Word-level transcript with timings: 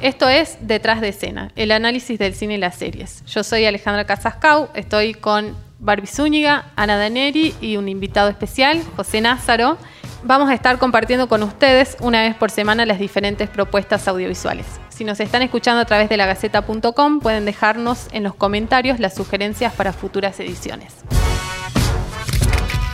Esto 0.00 0.28
es 0.28 0.58
Detrás 0.60 1.00
de 1.00 1.08
Escena, 1.08 1.50
el 1.56 1.72
análisis 1.72 2.18
del 2.18 2.34
cine 2.34 2.54
y 2.54 2.58
las 2.58 2.76
series. 2.76 3.24
Yo 3.24 3.42
soy 3.42 3.64
Alejandra 3.64 4.04
Casascau, 4.04 4.68
estoy 4.74 5.14
con 5.14 5.56
Barbie 5.78 6.06
Zúñiga, 6.06 6.66
Ana 6.76 6.96
Daneri 6.98 7.54
y 7.62 7.78
un 7.78 7.88
invitado 7.88 8.28
especial, 8.28 8.82
José 8.94 9.22
Názaro. 9.22 9.78
Vamos 10.22 10.50
a 10.50 10.54
estar 10.54 10.78
compartiendo 10.78 11.28
con 11.28 11.42
ustedes 11.42 11.96
una 12.00 12.20
vez 12.22 12.34
por 12.36 12.50
semana 12.50 12.84
las 12.84 12.98
diferentes 12.98 13.48
propuestas 13.48 14.06
audiovisuales. 14.06 14.66
Si 14.90 15.04
nos 15.04 15.18
están 15.20 15.42
escuchando 15.42 15.80
a 15.80 15.84
través 15.86 16.08
de 16.10 16.16
lagaceta.com, 16.18 17.20
pueden 17.20 17.46
dejarnos 17.46 18.08
en 18.12 18.22
los 18.22 18.34
comentarios 18.34 19.00
las 19.00 19.14
sugerencias 19.14 19.72
para 19.72 19.92
futuras 19.92 20.38
ediciones. 20.40 20.94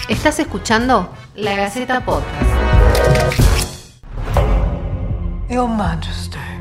Estás 0.08 0.38
escuchando 0.38 1.12
La 1.34 1.56
Gaceta 1.56 2.04
Podcast. 2.04 2.50
Your 5.48 5.68
Majesty. 5.68 6.51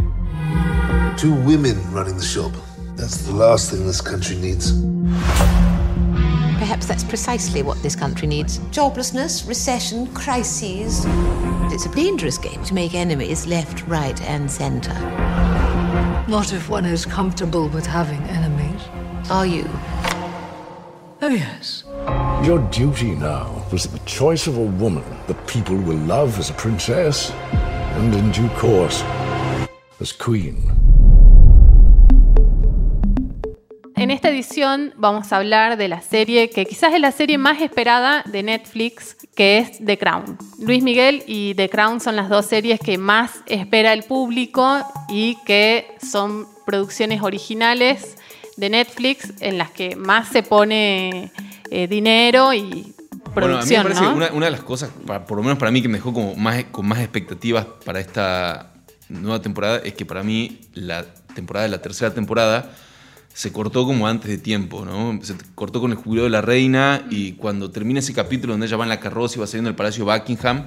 Two 1.21 1.35
women 1.35 1.77
running 1.93 2.17
the 2.17 2.23
shop. 2.23 2.51
That's 2.95 3.27
the 3.27 3.31
last 3.31 3.69
thing 3.69 3.85
this 3.85 4.01
country 4.01 4.35
needs. 4.37 4.71
Perhaps 6.57 6.87
that's 6.87 7.03
precisely 7.03 7.61
what 7.61 7.79
this 7.83 7.95
country 7.95 8.27
needs. 8.27 8.57
Joblessness, 8.71 9.47
recession, 9.47 10.11
crises. 10.15 11.05
It's 11.71 11.85
a 11.85 11.93
dangerous 11.93 12.39
game 12.39 12.63
to 12.63 12.73
make 12.73 12.95
enemies 12.95 13.45
left, 13.45 13.85
right, 13.87 14.19
and 14.23 14.49
centre. 14.49 14.99
Not 16.27 16.53
if 16.53 16.69
one 16.69 16.85
is 16.85 17.05
comfortable 17.05 17.67
with 17.69 17.85
having 17.85 18.23
enemies. 18.23 18.81
Are 19.29 19.45
you? 19.45 19.69
Oh, 21.21 21.29
yes. 21.29 21.83
Your 22.43 22.67
duty 22.71 23.11
now 23.11 23.63
was 23.71 23.83
the 23.83 23.99
choice 24.07 24.47
of 24.47 24.57
a 24.57 24.65
woman 24.65 25.05
that 25.27 25.45
people 25.45 25.75
will 25.75 25.97
love 25.97 26.39
as 26.39 26.49
a 26.49 26.53
princess 26.53 27.29
and 27.29 28.11
in 28.11 28.31
due 28.31 28.49
course 28.57 29.03
as 29.99 30.11
queen. 30.11 30.80
En 34.01 34.09
esta 34.09 34.29
edición 34.29 34.95
vamos 34.97 35.31
a 35.31 35.37
hablar 35.37 35.77
de 35.77 35.87
la 35.87 36.01
serie 36.01 36.49
que 36.49 36.65
quizás 36.65 36.91
es 36.95 36.99
la 36.99 37.11
serie 37.11 37.37
más 37.37 37.61
esperada 37.61 38.23
de 38.25 38.41
Netflix, 38.41 39.15
que 39.35 39.59
es 39.59 39.77
The 39.85 39.99
Crown. 39.99 40.39
Luis 40.59 40.81
Miguel 40.81 41.23
y 41.27 41.53
The 41.53 41.69
Crown 41.69 41.99
son 42.01 42.15
las 42.15 42.27
dos 42.27 42.47
series 42.47 42.79
que 42.79 42.97
más 42.97 43.31
espera 43.45 43.93
el 43.93 44.01
público 44.01 44.79
y 45.07 45.37
que 45.45 45.85
son 46.01 46.47
producciones 46.65 47.21
originales 47.21 48.17
de 48.57 48.71
Netflix 48.71 49.33
en 49.39 49.59
las 49.59 49.69
que 49.69 49.95
más 49.95 50.29
se 50.29 50.41
pone 50.41 51.31
eh, 51.69 51.87
dinero 51.87 52.53
y 52.55 52.95
producción. 53.35 53.35
Bueno, 53.35 53.59
a 53.59 53.65
mí 53.65 53.69
me 53.69 53.83
parece 53.83 54.01
¿no? 54.01 54.09
que 54.09 54.17
una, 54.17 54.31
una 54.33 54.45
de 54.47 54.51
las 54.51 54.63
cosas, 54.63 54.89
para- 55.05 55.25
por 55.27 55.37
lo 55.37 55.43
menos 55.43 55.59
para 55.59 55.69
mí, 55.69 55.79
que 55.79 55.87
me 55.87 55.99
dejó 55.99 56.11
como 56.11 56.33
más, 56.35 56.63
con 56.71 56.87
más 56.87 56.97
expectativas 57.01 57.67
para 57.85 57.99
esta 57.99 58.73
nueva 59.09 59.39
temporada 59.43 59.79
es 59.83 59.93
que 59.93 60.07
para 60.07 60.23
mí 60.23 60.59
la 60.73 61.05
temporada 61.35 61.65
de 61.65 61.69
la 61.69 61.81
tercera 61.83 62.11
temporada 62.11 62.71
se 63.33 63.51
cortó 63.51 63.85
como 63.85 64.07
antes 64.07 64.29
de 64.29 64.37
tiempo, 64.37 64.85
¿no? 64.85 65.19
Se 65.23 65.35
cortó 65.55 65.81
con 65.81 65.91
el 65.91 65.97
jubileo 65.97 66.25
de 66.25 66.29
la 66.29 66.41
reina 66.41 67.05
y 67.09 67.33
cuando 67.33 67.71
termina 67.71 67.99
ese 67.99 68.13
capítulo 68.13 68.53
donde 68.53 68.67
ella 68.67 68.77
va 68.77 68.83
en 68.83 68.89
la 68.89 68.99
carroza 68.99 69.37
y 69.37 69.39
va 69.39 69.47
saliendo 69.47 69.69
del 69.69 69.75
Palacio 69.75 70.05
Buckingham, 70.05 70.65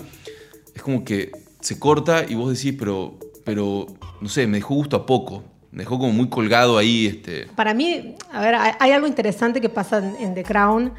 es 0.74 0.82
como 0.82 1.04
que 1.04 1.30
se 1.60 1.78
corta 1.78 2.24
y 2.28 2.34
vos 2.34 2.52
decís, 2.52 2.74
pero, 2.78 3.18
pero 3.44 3.86
no 4.20 4.28
sé, 4.28 4.46
me 4.46 4.58
dejó 4.58 4.74
gusto 4.74 4.96
a 4.96 5.06
poco. 5.06 5.44
Me 5.70 5.82
dejó 5.82 5.98
como 5.98 6.12
muy 6.12 6.28
colgado 6.28 6.78
ahí, 6.78 7.06
este... 7.06 7.48
Para 7.56 7.74
mí, 7.74 8.14
a 8.32 8.40
ver, 8.40 8.54
hay, 8.54 8.92
algo 8.92 9.08
interesante 9.08 9.60
que 9.60 9.68
pasa 9.68 9.98
en, 9.98 10.14
en 10.24 10.34
The 10.34 10.44
Crown. 10.44 10.92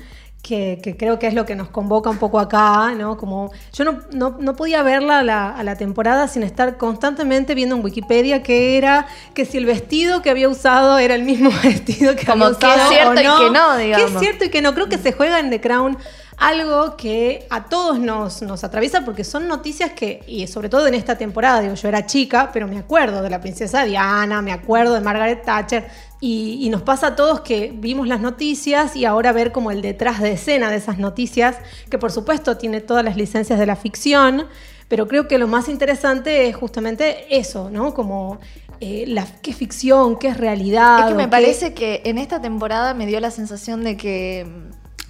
Que, 0.48 0.80
que 0.84 0.96
creo 0.96 1.18
que 1.18 1.26
es 1.26 1.34
lo 1.34 1.44
que 1.44 1.56
nos 1.56 1.70
convoca 1.70 2.08
un 2.12 2.20
poco 2.20 2.40
acá, 2.40 2.92
¿no? 2.96 3.18
Como 3.18 3.52
yo 3.74 3.84
no, 3.84 3.98
no- 4.12 4.38
no 4.40 4.56
podía 4.56 4.84
verla 4.84 5.18
a 5.20 5.24
la, 5.24 5.50
a 5.50 5.64
la 5.64 5.76
temporada 5.76 6.28
sin 6.28 6.44
estar 6.44 6.78
constantemente 6.78 7.56
viendo 7.56 7.76
en 7.76 7.84
Wikipedia 7.84 8.44
que 8.44 8.78
era, 8.78 9.08
que 9.34 9.46
si 9.46 9.58
el 9.58 9.66
vestido 9.66 10.22
que 10.22 10.30
había 10.30 10.48
usado 10.48 11.00
era 11.00 11.16
el 11.16 11.24
mismo 11.24 11.50
vestido 11.64 12.16
que 12.16 12.28
Como 12.28 12.46
había 12.46 12.60
que 12.60 12.68
es 12.68 12.74
usado 12.76 12.90
cierto 12.92 13.10
o 13.10 13.14
y 13.14 13.18
que 13.18 13.50
no, 13.52 13.78
Que 13.78 13.84
digamos. 13.86 14.12
es 14.12 14.20
cierto 14.20 14.46
y 14.46 14.50
que 14.50 14.62
no. 14.62 14.76
Creo 14.76 14.88
que 14.88 15.00
se 15.00 15.14
juega 15.14 15.40
en 15.40 15.50
The 15.50 15.62
Crown 15.62 15.98
algo 16.38 16.98
que 16.98 17.46
a 17.50 17.66
todos 17.66 18.00
nos, 18.00 18.42
nos 18.42 18.64
atraviesa 18.64 19.06
porque 19.06 19.24
son 19.24 19.48
noticias 19.48 19.92
que, 19.94 20.24
y 20.28 20.48
sobre 20.48 20.70
todo 20.70 20.88
en 20.88 20.94
esta 20.94 21.18
temporada, 21.18 21.62
digo, 21.62 21.74
yo 21.76 21.88
era 21.88 22.06
chica, 22.06 22.50
pero 22.54 22.68
me 22.68 22.78
acuerdo 22.78 23.22
de 23.22 23.30
la 23.30 23.40
princesa 23.42 23.84
Diana, 23.86 24.42
me 24.42 24.52
acuerdo 24.52 24.94
de 24.94 25.02
Margaret 25.02 25.44
Thatcher, 25.46 25.88
y, 26.20 26.60
y 26.62 26.70
nos 26.70 26.82
pasa 26.82 27.08
a 27.08 27.16
todos 27.16 27.42
que 27.42 27.72
vimos 27.76 28.08
las 28.08 28.20
noticias 28.22 28.96
y 28.96 29.06
ahora 29.06 29.32
ver 29.32 29.52
como 29.52 29.72
el 29.72 29.82
detrás 29.82 30.22
de 30.22 30.32
escena 30.34 30.70
de 30.70 30.78
esas 30.78 30.98
noticias, 30.98 31.58
que 31.90 31.98
por 31.98 32.12
supuesto 32.12 32.58
tiene 32.58 32.82
todas 32.82 33.04
las 33.04 33.16
licencias 33.18 33.60
de 33.60 33.66
la 33.66 33.76
ficción, 33.76 34.48
pero 34.88 35.08
creo 35.08 35.28
que 35.28 35.38
lo 35.38 35.48
más 35.48 35.68
interesante 35.70 36.48
es 36.48 36.56
justamente 36.56 37.26
eso, 37.38 37.70
¿no? 37.70 37.94
Como 37.94 38.40
eh, 38.80 39.06
la, 39.08 39.26
qué 39.42 39.54
ficción, 39.54 40.18
qué 40.18 40.28
es 40.30 40.38
realidad. 40.38 41.00
Es 41.00 41.06
que 41.06 41.14
me 41.16 41.24
qué- 41.24 41.30
parece 41.30 41.74
que 41.74 42.02
en 42.06 42.18
esta 42.18 42.42
temporada 42.42 42.94
me 42.94 43.06
dio 43.06 43.20
la 43.20 43.32
sensación 43.32 43.84
de 43.84 43.98
que. 43.98 44.46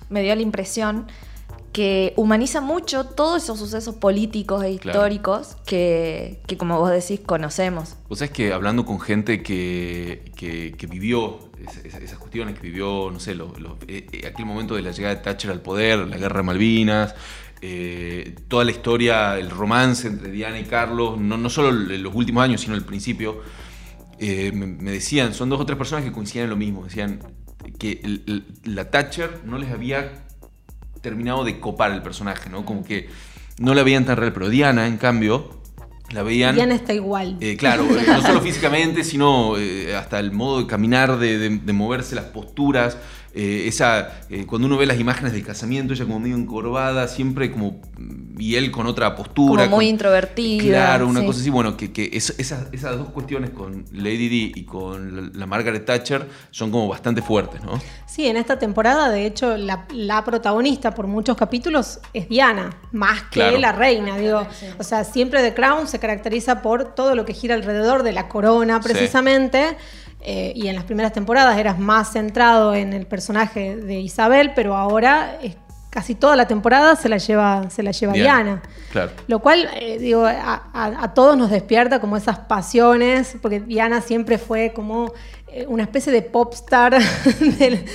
Me 0.09 0.21
dio 0.23 0.35
la 0.35 0.41
impresión 0.41 1.07
que 1.73 2.13
humaniza 2.15 2.61
mucho 2.61 3.03
todos 3.05 3.43
esos 3.43 3.59
sucesos 3.59 3.95
políticos 3.95 4.63
e 4.63 4.77
Claro. 4.77 4.99
históricos 4.99 5.57
que, 5.65 6.39
que, 6.47 6.55
como 6.57 6.79
vos 6.79 6.89
decís, 6.89 7.19
conocemos. 7.25 7.95
Vos 8.07 8.19
sabés 8.19 8.31
que 8.31 8.53
hablando 8.53 8.85
con 8.85 8.99
gente 9.01 9.43
que, 9.43 10.31
que- 10.37 10.73
que 10.77 10.87
vivió 10.87 11.39
es- 11.67 11.83
es- 11.85 11.95
esas 12.01 12.17
cuestiones, 12.17 12.55
que 12.57 12.61
vivió, 12.67 13.09
no 13.11 13.19
sé, 13.19 13.35
lo- 13.35 13.51
lo- 13.59 13.77
eh, 13.89 14.07
eh, 14.11 14.25
aquel 14.27 14.45
momento 14.45 14.75
de 14.75 14.83
la 14.83 14.91
llegada 14.91 15.15
de 15.15 15.21
Thatcher 15.21 15.51
al 15.51 15.61
poder, 15.61 15.99
la 16.07 16.17
guerra 16.17 16.37
de 16.37 16.43
Malvinas, 16.43 17.13
eh, 17.61 18.35
toda 18.47 18.63
la 18.63 18.71
historia, 18.71 19.37
el 19.37 19.49
romance 19.49 20.07
entre 20.07 20.31
Diana 20.31 20.59
y 20.59 20.63
Carlos, 20.65 21.19
no, 21.19 21.35
no 21.35 21.49
solo 21.49 21.69
en 21.93 22.03
los 22.03 22.15
últimos 22.15 22.41
años, 22.43 22.61
sino 22.61 22.75
el 22.75 22.85
principio, 22.85 23.41
eh, 24.19 24.51
me, 24.53 24.65
me 24.67 24.91
decían, 24.91 25.33
son 25.33 25.49
dos 25.49 25.59
o 25.59 25.65
tres 25.65 25.77
personas 25.77 26.05
que 26.05 26.11
coincidían 26.13 26.45
en 26.45 26.49
lo 26.51 26.55
mismo, 26.57 26.85
decían 26.85 27.19
que 27.73 28.01
el- 28.03 28.23
el- 28.27 28.73
la 28.75 28.89
Thatcher 28.91 29.41
no 29.45 29.57
les 29.57 29.71
había 29.71 30.23
terminado 31.01 31.43
de 31.43 31.59
copar 31.59 31.91
el 31.91 32.01
personaje, 32.01 32.49
¿no? 32.49 32.65
Como 32.65 32.83
que 32.83 33.09
no 33.59 33.73
la 33.73 33.83
veían 33.83 34.05
tan 34.05 34.17
real, 34.17 34.33
pero 34.33 34.49
Diana, 34.49 34.87
en 34.87 34.97
cambio, 34.97 35.61
la 36.11 36.23
veían... 36.23 36.55
Diana 36.55 36.75
está 36.75 36.93
igual. 36.93 37.37
Eh, 37.41 37.57
claro, 37.57 37.83
eh, 37.85 38.03
no 38.07 38.21
solo 38.21 38.41
físicamente, 38.41 39.03
sino 39.03 39.57
eh, 39.57 39.95
hasta 39.95 40.19
el 40.19 40.31
modo 40.31 40.59
de 40.61 40.67
caminar, 40.67 41.17
de, 41.17 41.37
de- 41.37 41.57
de 41.57 41.73
moverse, 41.73 42.15
las 42.15 42.25
posturas. 42.25 42.97
Eh, 43.35 43.67
esa, 43.67 44.21
eh, 44.29 44.45
cuando 44.47 44.67
uno 44.67 44.77
ve 44.77 44.85
las 44.85 44.99
imágenes 44.99 45.33
del 45.33 45.43
casamiento, 45.45 45.93
ella 45.93 46.05
como 46.05 46.19
medio 46.19 46.35
encorvada, 46.37 47.07
siempre 47.07 47.51
como. 47.51 47.81
Y 48.37 48.55
él 48.55 48.71
con 48.71 48.87
otra 48.87 49.15
postura. 49.15 49.63
Como 49.65 49.75
muy 49.77 49.85
con- 49.85 49.89
introvertida, 49.91 50.63
Claro, 50.85 51.07
una 51.07 51.19
sí. 51.21 51.25
cosa 51.25 51.39
así. 51.41 51.49
Bueno, 51.49 51.77
que, 51.77 51.91
que 51.93 52.09
es- 52.13 52.33
esas, 52.37 52.67
esas 52.71 52.97
dos 52.97 53.09
cuestiones 53.09 53.49
con 53.51 53.85
Lady 53.91 54.27
Di 54.29 54.51
y 54.55 54.63
con 54.63 55.31
la, 55.37 55.45
Margaret 55.45 55.85
Thatcher 55.85 56.27
son 56.51 56.71
como 56.71 56.87
bastante 56.87 57.21
fuertes, 57.21 57.61
¿no? 57.63 57.79
Sí, 58.07 58.25
en 58.27 58.37
esta 58.37 58.57
temporada, 58.57 59.09
de 59.09 59.25
hecho, 59.25 59.57
la, 59.57 59.85
la 59.93 60.23
protagonista 60.23 60.91
por 60.95 61.07
muchos 61.07 61.35
capítulos 61.37 61.99
es 62.13 62.27
Diana, 62.29 62.71
más 62.91 63.23
que 63.23 63.39
Claro. 63.41 63.57
la 63.59 63.71
reina, 63.73 64.17
digo. 64.17 64.45
O 64.79 64.83
sea, 64.83 65.03
siempre 65.03 65.41
The 65.41 65.53
Crown 65.53 65.87
se 65.87 65.99
caracteriza 65.99 66.61
por 66.61 66.95
todo 66.95 67.15
lo 67.15 67.25
que 67.25 67.33
gira 67.33 67.55
alrededor 67.55 68.03
de 68.03 68.11
la 68.13 68.27
corona, 68.29 68.81
Sí. 68.81 68.89
Eh, 70.25 70.51
y 70.55 70.67
en 70.67 70.75
las 70.75 70.83
primeras 70.85 71.13
temporadas 71.13 71.57
eras 71.57 71.77
más 71.79 72.11
centrado 72.11 72.73
en 72.73 72.93
el 72.93 73.05
personaje 73.05 73.75
de 73.75 73.99
Isabel, 73.99 74.51
pero 74.55 74.75
ahora 74.75 75.37
es- 75.41 75.55
casi 75.91 76.13
toda 76.13 76.35
la 76.35 76.45
temporada 76.45 76.97
se 76.97 77.07
la 77.07 77.17
lleva, 77.17 77.69
se 77.69 77.81
la 77.81 77.91
lleva 77.91 78.11
Diana. 78.13 78.43
Diana. 78.43 78.61
Claro. 78.91 79.11
Lo 79.27 79.39
cual, 79.39 79.69
eh, 79.79 79.97
digo, 79.97 80.25
a, 80.25 80.63
a- 80.73 81.03
a 81.03 81.13
todos 81.13 81.37
nos 81.37 81.49
despierta 81.51 82.01
como 82.01 82.17
esas 82.17 82.37
pasiones, 82.39 83.37
porque 83.41 83.61
Diana 83.61 84.01
siempre 84.01 84.37
fue 84.37 84.73
como 84.75 85.13
eh, 85.47 85.65
una 85.69 85.83
especie 85.83 86.11
de 86.11 86.21
popstar 86.21 86.97
de, 87.39 87.85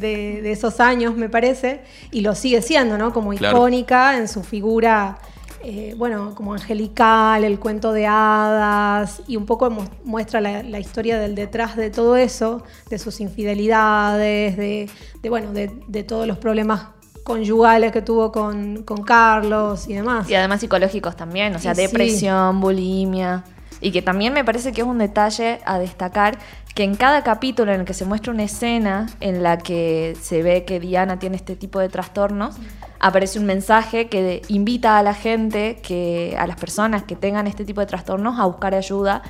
de- 0.00 0.40
de 0.42 0.52
esos 0.52 0.80
años, 0.80 1.16
me 1.16 1.28
parece, 1.28 1.82
y 2.10 2.22
lo 2.22 2.34
sigue 2.34 2.62
siendo, 2.62 2.96
¿no? 2.96 3.12
Como 3.12 3.30
Claro. 3.34 3.58
icónica 3.58 4.16
en 4.16 4.26
su 4.28 4.42
figura, 4.42 5.18
eh, 5.62 5.94
bueno, 5.96 6.34
como 6.34 6.52
angelical, 6.54 7.44
el 7.44 7.58
cuento 7.58 7.92
de 7.92 8.06
hadas, 8.06 9.22
y 9.26 9.36
un 9.36 9.46
poco 9.46 9.70
mu- 9.70 9.84
muestra 10.04 10.40
la, 10.40 10.62
la 10.62 10.78
historia 10.78 11.18
del 11.18 11.34
detrás 11.34 11.76
de 11.76 11.90
todo 11.90 12.16
eso, 12.16 12.62
de 12.90 12.98
sus 12.98 13.20
infidelidades, 13.20 14.56
de, 14.56 14.88
de, 15.22 15.28
bueno, 15.30 15.52
de, 15.52 15.70
de 15.88 16.02
todos 16.04 16.26
los 16.26 16.38
problemas 16.38 16.88
conyugales 17.24 17.92
que 17.92 18.00
tuvo 18.02 18.32
con, 18.32 18.82
con 18.84 19.02
Carlos 19.02 19.86
y 19.88 19.94
demás. 19.94 20.30
Y 20.30 20.34
además 20.34 20.60
psicológicos 20.60 21.14
también, 21.16 21.54
o 21.54 21.58
sea, 21.58 21.74
sí. 21.74 21.82
depresión, 21.82 22.60
bulimia. 22.60 23.44
Y 23.80 23.92
que 23.92 24.02
también 24.02 24.32
me 24.32 24.44
parece 24.44 24.72
que 24.72 24.80
es 24.80 24.86
un 24.86 24.98
detalle 24.98 25.60
a 25.64 25.78
destacar 25.78 26.38
que 26.74 26.84
en 26.84 26.96
cada 26.96 27.22
capítulo 27.22 27.72
en 27.72 27.80
el 27.80 27.86
que 27.86 27.94
se 27.94 28.04
muestra 28.04 28.32
una 28.32 28.44
escena 28.44 29.08
en 29.20 29.42
la 29.42 29.58
que 29.58 30.16
se 30.20 30.42
ve 30.42 30.64
que 30.64 30.80
Diana 30.80 31.18
tiene 31.18 31.36
este 31.36 31.54
tipo 31.54 31.78
de 31.80 31.88
trastornos, 31.88 32.56
aparece 33.00 33.38
un 33.38 33.46
mensaje 33.46 34.08
que 34.08 34.42
invita 34.48 34.98
a 34.98 35.02
la 35.02 35.14
gente, 35.14 35.78
que, 35.82 36.36
a 36.38 36.46
las 36.46 36.56
personas 36.56 37.02
que 37.04 37.16
tengan 37.16 37.46
este 37.46 37.64
tipo 37.64 37.80
de 37.80 37.86
trastornos 37.86 38.38
a 38.38 38.44
buscar 38.46 38.74
ayuda. 38.74 39.22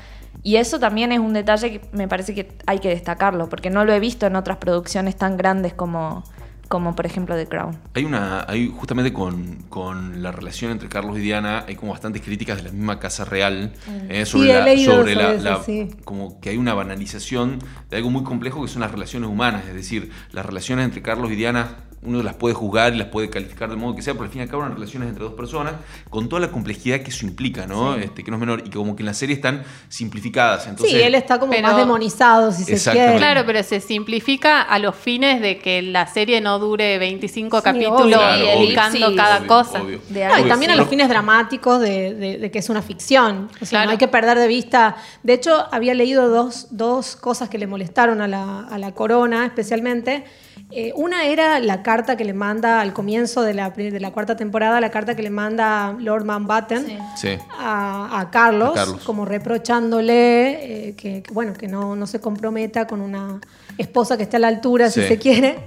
Y 0.43 0.57
eso 0.57 0.79
también 0.79 1.11
es 1.13 1.19
un 1.19 1.33
detalle 1.33 1.73
que 1.73 1.89
me 1.93 2.07
parece 2.09 2.35
que 2.35 2.53
hay 2.67 2.79
que 2.79 2.89
destacarlo, 2.89 3.49
porque 3.49 3.71
no 3.71 3.85
lo 3.85 3.93
he 3.93 4.01
visto 4.01 4.27
en 4.27 4.37
otras 4.37 4.59
producciones 4.59 5.17
tan 5.17 5.37
grandes 5.37 5.75
como, 5.75 6.23
como 6.69 6.95
por 6.95 7.07
ejemplo 7.07 7.35
The 7.35 7.47
Crown. 7.49 7.77
Hay 7.95 8.05
una, 8.05 8.45
hay 8.49 8.69
justamente 8.69 9.13
con, 9.13 9.65
con 9.69 10.23
la 10.23 10.31
relación 10.31 10.71
entre 10.71 10.89
Carlos 10.89 11.19
y 11.19 11.21
Diana, 11.21 11.65
hay 11.67 11.75
como 11.75 11.91
bastantes 11.93 12.23
críticas 12.23 12.59
de 12.59 12.63
la 12.65 12.71
misma 12.71 13.01
Casa 13.01 13.25
Real 13.25 13.73
eh, 14.09 14.25
sobre, 14.27 14.49
Mm. 14.49 14.51
he 14.51 14.55
la, 14.61 14.65
leído 14.65 14.95
sobre 14.95 15.15
la, 15.17 15.33
eso, 15.33 15.43
la- 15.45 15.63
sí. 15.65 15.89
como 16.05 16.41
que 16.41 16.51
hay 16.51 16.57
una 16.57 16.73
banalización 16.75 17.59
de 17.91 17.97
algo 17.97 18.11
muy 18.11 18.23
complejo 18.23 18.63
que 18.63 18.69
son 18.69 18.81
las 18.83 18.93
relaciones 18.93 19.29
humanas, 19.29 19.65
es 19.67 19.75
decir, 19.75 20.13
las 20.31 20.47
relaciones 20.47 20.85
entre 20.85 21.03
Carlos 21.03 21.33
y 21.33 21.35
Diana 21.35 21.79
uno 22.03 22.23
las 22.23 22.37
puede 22.37 22.55
juzgar 22.55 22.95
y 22.95 22.99
las 22.99 23.09
puede 23.09 23.29
calificar 23.29 23.69
del 23.69 23.79
modo 23.79 23.97
que 23.97 24.03
sea, 24.03 24.15
pero 24.15 24.25
al 24.27 24.31
fin 24.31 24.41
y 24.41 24.43
al 24.45 24.49
cabo 24.49 24.63
eran 24.63 24.75
relaciones 24.75 25.09
entre 25.09 25.25
dos 25.25 25.35
personas 25.35 25.75
con 26.11 26.29
toda 26.29 26.41
la 26.41 26.51
complejidad 26.51 27.01
que 27.01 27.11
eso 27.11 27.27
implica, 27.27 27.67
¿no? 27.67 27.97
Este, 27.97 28.23
que 28.23 28.31
no 28.31 28.37
es 28.37 28.41
menor 28.41 28.61
y 28.61 28.71
que 28.71 28.77
como 28.79 28.95
que 28.95 29.03
en 29.03 29.07
la 29.07 29.15
serie 29.15 29.35
están 29.35 29.65
simplificadas. 29.89 30.67
Entonces, 30.69 30.97
sí, 30.97 31.03
él 31.03 31.15
está 31.15 31.39
como 31.41 31.51
Pero- 31.53 31.67
más 31.67 31.77
demonizado, 31.77 32.53
si 32.53 32.65
se 32.65 32.91
quiere. 32.93 33.17
Claro, 33.17 33.43
pero 33.45 33.63
se 33.63 33.81
simplifica 33.81 34.63
a 34.63 34.79
los 34.79 34.95
fines 34.95 35.41
de 35.41 35.59
que 35.59 35.83
la 35.83 36.07
serie 36.07 36.41
no 36.41 36.59
dure 36.59 36.99
25 36.99 37.59
Sí, 37.59 37.65
capítulos 37.65 38.03
obvio. 38.03 38.17
Claro, 38.19 38.43
obvio. 38.43 38.53
explicando 38.53 39.09
Sí, 39.11 39.17
cada 39.17 39.37
obvio, 39.39 39.49
cosa. 39.49 39.83
obvio. 39.83 40.01
De 40.09 40.27
No, 40.29 40.39
y 40.39 40.49
también 40.49 40.71
a 40.71 40.77
los 40.77 40.89
fines 40.89 41.09
dramáticos 41.09 41.81
de, 41.81 42.15
de- 42.15 42.39
de 42.39 42.51
que 42.51 42.59
es 42.61 42.69
una 42.71 42.83
ficción. 42.83 43.49
O 43.61 43.65
sea, 43.65 43.69
Claro. 43.71 43.85
no 43.87 43.91
hay 43.93 43.99
que 43.99 44.09
perder 44.09 44.39
de 44.39 44.47
vista. 44.47 44.97
De 45.25 45.33
hecho, 45.33 45.67
había 45.73 45.95
leído 45.95 46.29
dos, 46.29 46.69
dos 46.71 47.17
cosas 47.17 47.49
que 47.49 47.59
le 47.59 47.67
molestaron 47.67 48.21
a 48.21 48.29
la, 48.29 48.61
a 48.61 48.79
la 48.79 48.93
corona, 48.93 49.45
especialmente. 49.47 50.25
Eh, 50.71 50.93
una 50.97 51.25
era 51.25 51.61
la 51.61 51.83
carta 51.89 52.17
que 52.19 52.25
le 52.25 52.35
manda 52.35 52.81
al 52.83 52.93
comienzo 52.93 53.41
de 53.43 53.55
la, 53.55 53.73
pri- 53.73 53.91
de 53.91 53.99
la 54.01 54.11
cuarta 54.11 54.37
temporada, 54.37 54.79
la 54.81 54.91
carta 54.91 55.15
que 55.17 55.23
le 55.23 55.31
manda 55.31 55.95
Lord 55.99 56.25
Mountbatten 56.27 56.85
Sí. 56.87 56.99
Sí. 57.17 57.39
a, 57.59 58.21
a 58.21 58.31
Carlos, 58.31 58.73
A 58.73 58.75
Carlos. 58.75 59.03
como 59.05 59.25
reprochándole 59.25 60.89
eh, 60.89 60.95
que, 60.97 61.23
que, 61.23 61.33
bueno, 61.33 61.55
que 61.55 61.67
no, 61.69 61.97
no 61.97 62.07
se 62.07 62.21
comprometa 62.21 62.87
con 62.87 63.01
una 63.01 63.41
esposa 63.79 64.17
que 64.17 64.25
esté 64.25 64.37
a 64.37 64.41
la 64.41 64.49
altura, 64.49 64.91
si 64.91 65.03
se 65.03 65.19
quiere. 65.19 65.59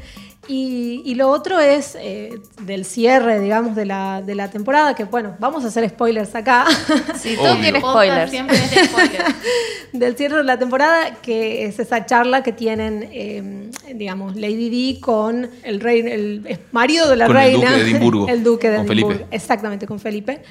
Y, 0.47 1.03
y 1.05 1.15
lo 1.15 1.29
otro 1.29 1.59
es 1.59 1.95
eh, 1.99 2.39
del 2.63 2.83
cierre, 2.83 3.39
digamos, 3.39 3.75
de 3.75 3.85
la, 3.85 4.23
de 4.23 4.33
la 4.33 4.49
temporada, 4.49 4.95
que 4.95 5.03
bueno, 5.03 5.35
vamos 5.39 5.63
a 5.63 5.67
hacer 5.67 5.87
spoilers 5.87 6.33
acá, 6.33 6.65
Sí, 7.15 7.35
todo 7.35 7.55
tiene 7.57 7.79
spoilers. 7.79 8.31
Siempre 8.31 8.57
es 8.57 8.71
de 8.71 8.85
spoilers. 8.85 9.35
del 9.93 10.17
cierre 10.17 10.37
de 10.37 10.43
la 10.43 10.57
temporada, 10.57 11.15
que 11.21 11.65
es 11.65 11.77
esa 11.79 12.05
charla 12.07 12.41
que 12.41 12.51
tienen, 12.53 13.07
eh, 13.11 13.69
digamos, 13.93 14.35
Lady 14.35 14.69
Di 14.69 14.99
con 14.99 15.47
el, 15.63 15.79
rey, 15.79 15.99
el 16.01 16.59
marido 16.71 17.07
de 17.07 17.17
la 17.17 17.27
Con 17.27 17.37
el 17.37 17.43
reina. 17.43 17.69
duque 17.71 17.83
de 17.83 17.89
Edimburgo, 17.91 18.27
el 18.29 18.43
duque 18.43 18.69
de 18.71 18.77
con 18.77 18.85
Edimburgo, 18.87 19.09
Felipe. 19.19 19.35
Exactamente, 19.35 19.85
con 19.85 19.99
Felipe. 19.99 20.41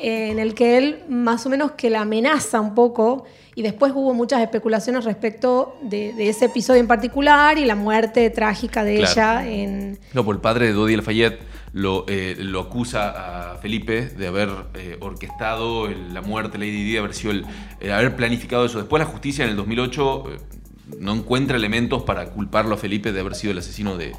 Eh, 0.00 0.30
en 0.30 0.38
el 0.38 0.54
que 0.54 0.78
él 0.78 1.04
más 1.08 1.44
o 1.46 1.48
menos 1.50 1.72
que 1.72 1.90
la 1.90 2.02
amenaza 2.02 2.60
un 2.60 2.74
poco 2.74 3.24
y 3.54 3.62
después 3.62 3.92
hubo 3.94 4.14
muchas 4.14 4.40
especulaciones 4.42 5.04
respecto 5.04 5.76
de, 5.82 6.12
de 6.12 6.28
ese 6.28 6.44
episodio 6.46 6.80
en 6.80 6.86
particular 6.86 7.58
y 7.58 7.64
la 7.64 7.74
muerte 7.74 8.30
trágica 8.30 8.84
de 8.84 8.98
Claro. 8.98 9.10
ella 9.40 9.48
en... 9.48 9.98
No, 10.14 10.24
por 10.24 10.36
el 10.36 10.40
padre 10.40 10.66
de 10.66 10.72
Dodi 10.72 10.94
Lafayette 10.96 11.40
lo, 11.72 12.04
eh, 12.08 12.36
lo 12.38 12.60
acusa 12.60 13.52
a 13.54 13.58
Felipe 13.58 14.02
de 14.06 14.26
haber 14.28 14.48
eh, 14.74 14.96
orquestado 15.00 15.86
el- 15.86 16.14
la 16.14 16.22
muerte 16.22 16.52
de 16.56 16.58
Lady 16.66 16.84
Di, 16.84 16.92
de 16.92 16.98
haber, 17.00 17.14
sido 17.14 17.32
el, 17.32 17.44
eh, 17.80 17.92
haber 17.92 18.14
planificado 18.16 18.64
eso. 18.64 18.78
Después 18.78 19.00
la 19.00 19.06
justicia 19.06 19.44
en 19.44 19.50
el 19.50 19.56
2008 19.56 20.24
eh, 20.28 20.38
no 21.00 21.12
encuentra 21.14 21.56
elementos 21.56 22.04
para 22.04 22.30
culparlo 22.30 22.74
a 22.76 22.78
Felipe 22.78 23.12
de 23.12 23.20
haber 23.20 23.34
sido 23.34 23.50
el 23.52 23.58
asesino 23.58 23.96
de, 23.98 24.12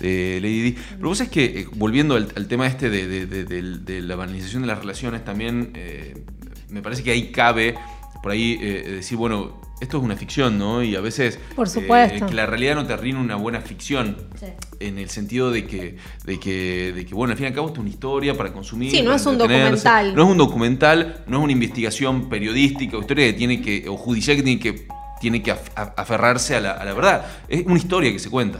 de 0.00 0.38
Lady 0.40 0.62
Di. 0.62 0.76
Pero 0.96 1.08
vos 1.08 1.20
es 1.20 1.28
que, 1.28 1.44
eh, 1.44 1.66
volviendo 1.74 2.14
al, 2.16 2.28
al 2.34 2.48
tema 2.48 2.66
este 2.66 2.90
de, 2.90 3.06
de- 3.06 3.26
de- 3.26 3.44
del- 3.44 3.84
de 3.84 4.00
la 4.02 4.16
banalización 4.16 4.62
de 4.62 4.68
las 4.68 4.78
relaciones, 4.78 5.24
también 5.24 5.70
eh, 5.74 6.24
me 6.68 6.82
parece 6.82 7.02
que 7.02 7.10
ahí 7.10 7.30
cabe 7.30 7.74
por 8.22 8.32
ahí 8.32 8.58
eh, 8.60 8.84
decir, 8.96 9.16
bueno, 9.16 9.60
esto 9.80 9.96
es 9.96 10.04
una 10.04 10.14
ficción, 10.14 10.58
¿no? 10.58 10.82
Y 10.82 10.94
a 10.94 11.00
veces 11.00 11.38
Por 11.56 11.66
eh, 11.66 12.20
que 12.28 12.34
la 12.34 12.44
realidad 12.44 12.74
no 12.74 12.86
te 12.86 12.92
arruina 12.92 13.18
una 13.18 13.36
buena 13.36 13.62
ficción. 13.62 14.18
Sí. 14.38 14.44
En 14.78 14.98
el 14.98 15.08
sentido 15.08 15.50
de 15.50 15.64
que, 15.66 15.96
de 16.26 16.38
que, 16.38 16.92
de 16.94 17.06
que, 17.06 17.14
bueno, 17.14 17.32
al 17.32 17.38
fin 17.38 17.44
y 17.44 17.48
al 17.48 17.54
cabo 17.54 17.68
esto 17.68 17.80
es 17.80 17.84
una 17.84 17.88
historia 17.90 18.36
para 18.36 18.52
consumir. 18.52 18.90
Sí, 18.90 19.00
no 19.00 19.14
es 19.14 19.24
un 19.24 19.38
documental. 19.38 20.14
No 20.14 20.24
es 20.24 20.28
un 20.28 20.36
documental, 20.36 21.24
no 21.26 21.38
es 21.38 21.44
una 21.44 21.52
investigación 21.52 22.28
periodística 22.28 22.98
o 22.98 23.00
historia 23.00 23.24
que 23.26 23.32
tiene 23.32 23.62
que, 23.62 23.88
o 23.88 23.96
judicial 23.96 24.36
que 24.36 24.42
tiene 24.42 24.60
que, 24.60 24.86
tiene 25.18 25.42
que 25.42 25.52
aferrarse 25.74 26.56
a 26.56 26.60
la, 26.60 26.72
a 26.72 26.84
la 26.84 26.92
verdad. 26.92 27.26
Es 27.48 27.64
una 27.64 27.78
historia 27.78 28.12
que 28.12 28.18
se 28.18 28.28
cuenta. 28.28 28.58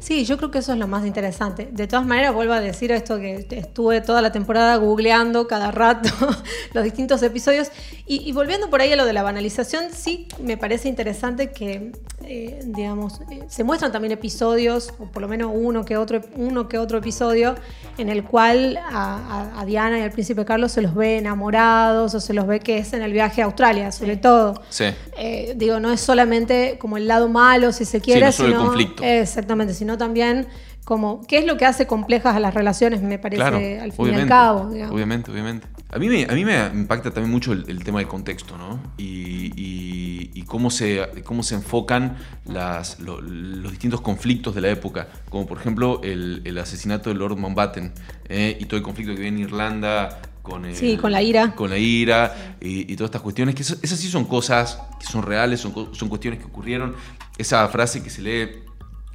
Sí, 0.00 0.24
yo 0.24 0.36
creo 0.38 0.50
que 0.50 0.58
eso 0.58 0.72
es 0.72 0.78
lo 0.78 0.88
más 0.88 1.06
interesante. 1.06 1.68
De 1.70 1.86
todas 1.86 2.06
maneras, 2.06 2.32
vuelvo 2.34 2.54
a 2.54 2.60
decir 2.60 2.90
esto 2.90 3.18
que 3.18 3.46
estuve 3.50 4.00
toda 4.00 4.22
la 4.22 4.32
temporada 4.32 4.76
googleando 4.76 5.46
cada 5.46 5.70
rato 5.70 6.08
los 6.72 6.84
distintos 6.84 7.22
episodios. 7.22 7.68
Y, 8.06 8.28
y 8.28 8.32
volviendo 8.32 8.70
por 8.70 8.80
ahí 8.80 8.92
a 8.92 8.96
lo 8.96 9.04
de 9.04 9.12
la 9.12 9.22
banalización, 9.22 9.84
sí 9.92 10.26
me 10.42 10.56
parece 10.56 10.88
interesante 10.88 11.52
que, 11.52 11.92
eh, 12.24 12.60
digamos, 12.64 13.20
eh, 13.30 13.44
se 13.48 13.62
muestran 13.62 13.92
también 13.92 14.10
episodios, 14.12 14.92
o 14.98 15.04
por 15.04 15.22
lo 15.22 15.28
menos 15.28 15.52
uno 15.54 15.84
que 15.84 15.96
otro, 15.96 16.20
uno 16.34 16.68
que 16.68 16.78
otro 16.78 16.98
episodio, 16.98 17.54
en 17.98 18.08
el 18.08 18.24
cual 18.24 18.78
a, 18.78 19.52
a- 19.54 19.60
a 19.60 19.64
Diana 19.64 19.98
y 19.98 20.02
al 20.02 20.10
príncipe 20.10 20.44
Carlos 20.44 20.72
se 20.72 20.82
los 20.82 20.94
ve 20.94 21.18
enamorados 21.18 22.14
o 22.14 22.20
se 22.20 22.34
los 22.34 22.46
ve 22.46 22.58
que 22.60 22.78
es 22.78 22.92
en 22.94 23.02
el 23.02 23.12
viaje 23.12 23.42
a 23.42 23.44
Australia, 23.44 23.92
sobre 23.92 24.16
todo. 24.16 24.60
Sí. 24.70 24.86
Eh, 25.18 25.52
digo, 25.56 25.78
no 25.78 25.92
es 25.92 26.00
solamente 26.00 26.78
como 26.80 26.96
el 26.96 27.06
lado 27.06 27.28
malo, 27.28 27.70
si 27.72 27.84
se 27.84 28.00
quiere, 28.00 28.26
no 28.26 28.32
solo 28.32 28.48
el 28.48 28.54
sino- 28.54 28.64
conflicto. 28.66 29.02
Exactamente, 29.04 29.74
sino 29.74 29.89
también 29.98 30.46
como 30.84 31.24
qué 31.26 31.38
es 31.38 31.46
lo 31.46 31.56
que 31.56 31.66
hace 31.66 31.86
complejas 31.86 32.34
a 32.34 32.40
las 32.40 32.54
relaciones, 32.54 33.02
me 33.02 33.18
parece, 33.18 33.40
Claro, 33.42 33.56
al 33.58 33.92
fin 33.92 34.06
y 34.06 34.14
al 34.14 34.26
cabo. 34.26 34.70
digamos. 34.70 34.94
Obviamente, 34.94 35.30
obviamente. 35.30 35.66
A 35.92 35.98
mí 35.98 36.08
me, 36.08 36.24
a 36.24 36.32
mí 36.34 36.44
me 36.44 36.56
impacta 36.72 37.10
también 37.10 37.30
mucho 37.32 37.52
el, 37.52 37.64
el 37.68 37.82
tema 37.84 37.98
del 37.98 38.08
contexto, 38.08 38.56
¿no? 38.56 38.80
Y, 38.96 39.52
y- 39.56 40.30
y 40.34 40.42
cómo, 40.44 40.70
se, 40.70 41.06
cómo 41.24 41.42
se 41.42 41.56
enfocan 41.56 42.16
las, 42.44 43.00
lo- 43.00 43.20
los 43.20 43.70
distintos 43.72 44.00
conflictos 44.00 44.54
de 44.54 44.60
la 44.60 44.70
época, 44.70 45.08
como 45.28 45.46
por 45.46 45.58
ejemplo 45.58 46.00
el, 46.04 46.42
el 46.44 46.56
asesinato 46.58 47.10
de 47.10 47.16
Lord 47.16 47.36
Mountbatten 47.36 47.92
¿eh? 48.28 48.56
y 48.60 48.64
todo 48.66 48.76
el 48.76 48.82
conflicto 48.84 49.14
que 49.14 49.20
viene 49.20 49.38
en 49.38 49.44
Irlanda 49.44 50.20
con, 50.42 50.64
el- 50.64 50.76
Sí, 50.76 50.96
con 50.96 51.10
la 51.12 51.22
ira. 51.22 51.54
Con 51.56 51.70
la 51.70 51.78
ira 51.78 52.56
y, 52.60 52.90
y 52.92 52.96
todas 52.96 53.08
estas 53.08 53.22
cuestiones, 53.22 53.54
que 53.56 53.62
eso- 53.62 53.76
esas 53.82 53.98
sí 53.98 54.08
son 54.08 54.24
cosas 54.24 54.80
que 55.00 55.06
son 55.06 55.22
reales, 55.22 55.60
son, 55.60 55.74
son 55.94 56.08
cuestiones 56.08 56.38
que 56.40 56.46
ocurrieron. 56.46 56.94
Esa 57.36 57.66
frase 57.68 58.02
que 58.02 58.10
se 58.10 58.22
lee 58.22 58.48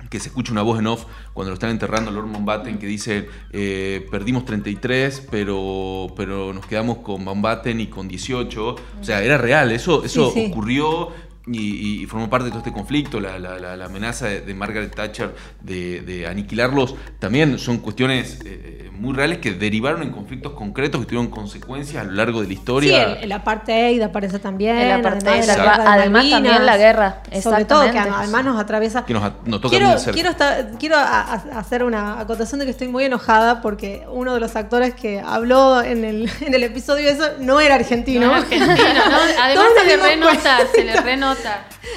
que 0.10 0.20
se 0.20 0.30
escucha 0.30 0.52
una 0.52 0.62
voz 0.62 0.80
en 0.80 0.88
off 0.88 1.06
cuando 1.34 1.50
lo 1.50 1.54
están 1.56 1.70
enterrando 1.72 2.12
Lord 2.12 2.28
Mountbatten 2.28 2.78
que 2.78 2.88
dice 2.88 3.28
eh, 3.52 4.06
perdimos 4.12 4.46
33 4.46 5.28
pero, 5.32 6.08
pero 6.16 6.54
nos 6.54 6.66
quedamos 6.66 6.98
con 7.00 7.24
Mountbatten 7.24 7.80
y 7.82 7.88
con 7.88 8.08
18 8.08 8.68
o 8.68 9.04
sea 9.04 9.24
era 9.24 9.38
real 9.38 9.72
eso, 9.72 10.04
eso 10.04 10.32
Sí, 10.32 10.42
sí. 10.46 10.52
ocurrió 10.52 11.10
y, 11.48 12.02
y 12.02 12.06
formó 12.08 12.30
parte 12.30 12.46
de 12.46 12.50
todo 12.52 12.60
este 12.60 12.72
conflicto 12.74 13.20
la, 13.20 13.38
la- 13.38 13.60
la- 13.60 13.76
la 13.78 13.86
amenaza 13.86 14.26
de, 14.28 14.42
de 14.42 14.54
Margaret 14.56 14.94
Thatcher 14.96 15.36
de, 15.62 16.02
de 16.02 16.26
aniquilarlos 16.28 16.96
también 17.20 17.60
son 17.60 17.78
cuestiones 17.78 18.40
eh, 18.46 18.90
muy 18.92 19.14
reales 19.14 19.40
que 19.40 19.52
derivaron 19.52 20.02
en 20.02 20.10
conflictos 20.12 20.54
concretos 20.54 21.02
que 21.02 21.06
tuvieron 21.08 21.28
consecuencias 21.30 22.02
a 22.02 22.06
lo 22.06 22.14
largo 22.14 22.40
de 22.42 22.46
la 22.48 22.50
Sí, 22.50 22.54
historia 22.56 23.04
el, 23.14 23.24
el 23.26 23.32
apartheid 23.34 24.02
aparece 24.02 24.40
también. 24.40 24.78
El 24.78 24.92
apartheid, 24.94 25.42
además, 25.44 25.48
de 25.48 25.58
la 25.58 25.74
además 25.94 26.10
Malvinas, 26.12 26.32
también 26.42 26.66
la 26.66 26.78
guerra, 26.78 27.22
Sobre 27.44 27.66
todo, 27.66 27.92
que 27.92 28.00
además 28.00 28.46
nos 28.46 28.60
atraviesa. 28.60 29.06
que 29.06 29.14
nos, 29.14 29.24
nos 29.46 29.62
toca 29.62 29.78
Quiero, 29.78 29.90
muy 29.92 30.14
quiero, 30.14 30.30
estar- 30.30 30.72
quiero 30.80 30.96
a- 30.98 31.22
a- 31.22 31.60
hacer 31.60 31.84
una 31.84 32.20
acotación 32.22 32.60
de 32.60 32.66
que 32.66 32.72
estoy 32.72 32.88
muy 32.88 33.04
enojada 33.04 33.62
porque 33.62 34.06
uno 34.10 34.34
de 34.34 34.40
los 34.40 34.56
actores 34.56 34.94
que 34.96 35.20
habló 35.20 35.82
en 35.84 36.06
el, 36.06 36.30
en 36.42 36.54
el 36.54 36.64
episodio 36.64 37.10
eso 37.10 37.24
no 37.40 37.60
era 37.60 37.76
argentino. 37.76 38.28
No, 38.28 38.34
argentino, 38.34 38.66
¿no? 38.76 39.18
Además 39.44 39.66
se 39.78 39.86
le 39.88 39.98
renota, 39.98 40.58
se 40.74 40.84
le 40.86 40.96
renota. 41.02 41.35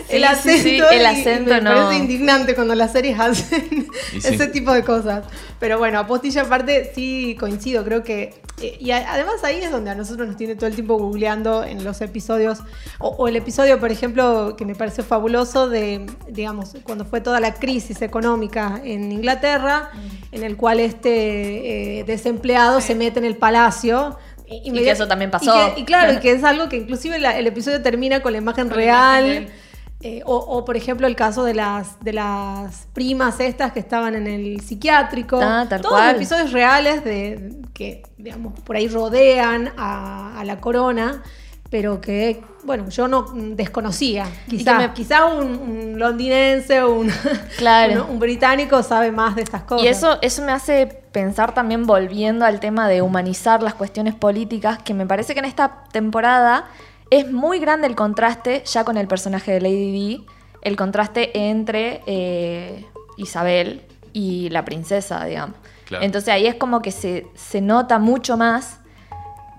El 0.09 0.21
Sí, 0.21 0.25
acento, 0.25 0.63
sí, 0.63 0.63
sí, 0.63 0.77
el 0.91 1.01
y- 1.01 1.03
y 1.03 1.05
acento 1.05 1.51
me 1.55 1.61
no. 1.61 1.71
parece 1.75 1.97
indignante 2.03 2.55
cuando 2.55 2.75
las 2.75 2.93
series 2.93 3.19
hacen 3.19 3.89
ese 4.15 4.47
tipo 4.49 4.73
de 4.73 4.83
cosas. 4.85 5.25
Pero 5.59 5.79
bueno, 5.79 5.99
apostilla 5.99 6.43
aparte, 6.43 6.93
sí 6.95 7.37
coincido, 7.39 7.85
creo 7.85 8.03
que. 8.05 8.41
eh, 8.63 8.77
y 8.81 8.91
además 8.93 9.43
ahí 9.43 9.57
es 9.61 9.71
donde 9.73 9.91
a 9.91 9.95
nosotros 9.97 10.29
nos 10.29 10.37
tiene 10.37 10.55
todo 10.55 10.67
el 10.67 10.75
tiempo 10.75 10.97
googleando 10.99 11.65
en 11.65 11.83
los 11.85 12.01
episodios. 12.01 12.59
O, 13.01 13.09
o 13.09 13.27
el 13.29 13.35
episodio, 13.37 13.81
por 13.81 13.91
ejemplo, 13.91 14.55
que 14.57 14.65
me 14.65 14.75
pareció 14.77 15.03
fabuloso 15.03 15.69
de, 15.69 16.07
digamos, 16.29 16.77
cuando 16.85 17.05
fue 17.05 17.21
toda 17.21 17.41
la 17.41 17.55
crisis 17.55 18.01
económica 18.03 18.81
en 18.85 19.11
Inglaterra, 19.11 19.91
en 20.33 20.45
el 20.45 20.57
cual 20.57 20.79
este 20.81 22.01
eh, 22.01 22.05
desempleado 22.05 22.81
se 22.81 22.95
mete 22.95 23.19
en 23.19 23.25
el 23.25 23.37
palacio. 23.37 24.17
Y 24.51 24.73
que 24.73 24.91
eso 24.91 25.07
también 25.07 25.31
pasó. 25.31 25.53
Y, 25.71 25.75
que- 25.75 25.81
y 25.81 25.85
claro, 25.85 26.13
y 26.15 26.17
que 26.21 26.33
es 26.33 26.45
algo 26.45 26.69
que 26.69 26.77
inclusive 26.77 27.19
la- 27.19 27.37
el 27.39 27.47
episodio 27.47 27.83
termina 27.83 28.21
con 28.23 28.33
la 28.33 28.39
imagen 28.39 28.69
Con 28.69 28.79
la 28.79 28.85
imagen 28.85 29.25
de 29.25 29.31
real. 29.41 29.53
Eh, 30.01 30.23
o, 30.27 30.37
o, 30.37 30.65
por 30.65 30.77
ejemplo, 30.77 31.09
el 31.09 31.17
caso 31.17 31.43
de 31.43 31.55
las, 31.55 31.99
de 32.05 32.13
las 32.13 32.87
primas 32.93 33.41
estas 33.41 33.73
que 33.73 33.81
estaban 33.81 34.15
en 34.15 34.29
el 34.29 34.61
psiquiátrico. 34.61 35.41
Ah, 35.43 35.67
tal 35.69 35.81
Todos 35.81 35.95
cual. 35.97 36.15
episodios 36.15 36.53
reales 36.53 37.03
de 37.03 37.57
que, 37.75 38.05
digamos, 38.17 38.59
por 38.61 38.77
ahí 38.77 38.87
rodean 38.87 39.73
a, 39.77 40.39
a 40.39 40.45
la 40.45 40.61
corona, 40.61 41.21
pero 41.69 42.01
que, 42.01 42.41
bueno, 42.63 42.89
yo 42.91 43.09
no 43.09 43.27
desconocía. 43.35 44.25
Quizá, 44.49 44.79
me- 44.79 44.93
quizá 44.93 45.25
un, 45.27 45.49
un 45.59 45.99
londinense 45.99 46.81
o 46.83 46.93
un, 46.95 47.11
Claro. 47.57 48.05
un, 48.09 48.13
un 48.13 48.19
británico 48.21 48.85
sabe 48.85 49.11
más 49.11 49.35
de 49.35 49.43
estas 49.43 49.65
cosas. 49.65 49.85
Y 49.85 49.89
eso, 49.89 50.19
eso 50.23 50.43
me 50.43 50.53
hace 50.53 50.87
pensar 51.19 51.53
también 51.53 51.85
volviendo 51.85 52.45
al 52.45 52.61
tema 52.61 52.89
de 52.89 53.03
humanizar 53.03 53.61
las 53.61 53.75
cuestiones 53.75 54.15
políticas, 54.15 54.79
que 54.79 54.95
me 54.95 55.05
parece 55.05 55.35
que 55.35 55.41
en 55.41 55.47
esta 55.47 55.83
temporada 55.91 56.67
es 57.11 57.29
muy 57.33 57.59
grande 57.59 57.89
el 57.89 57.97
contraste 57.97 58.63
ya 58.65 58.85
con 58.85 58.97
el 58.97 59.09
personaje 59.09 59.51
de 59.51 59.61
Lady 59.61 59.91
Di, 59.91 60.27
el 60.63 60.77
contraste 60.77 61.37
entre 61.51 62.03
eh, 62.07 62.87
Isabel 63.17 63.83
y 64.13 64.49
la 64.51 64.65
princesa, 64.65 65.25
digamos. 65.25 65.57
Claro. 65.87 66.05
Entonces 66.05 66.33
ahí 66.33 66.47
es 66.47 66.55
como 66.55 66.83
que 66.83 66.93
se, 66.93 67.27
se 67.35 67.61
nota 67.61 67.99
mucho 67.99 68.37
más 68.37 68.79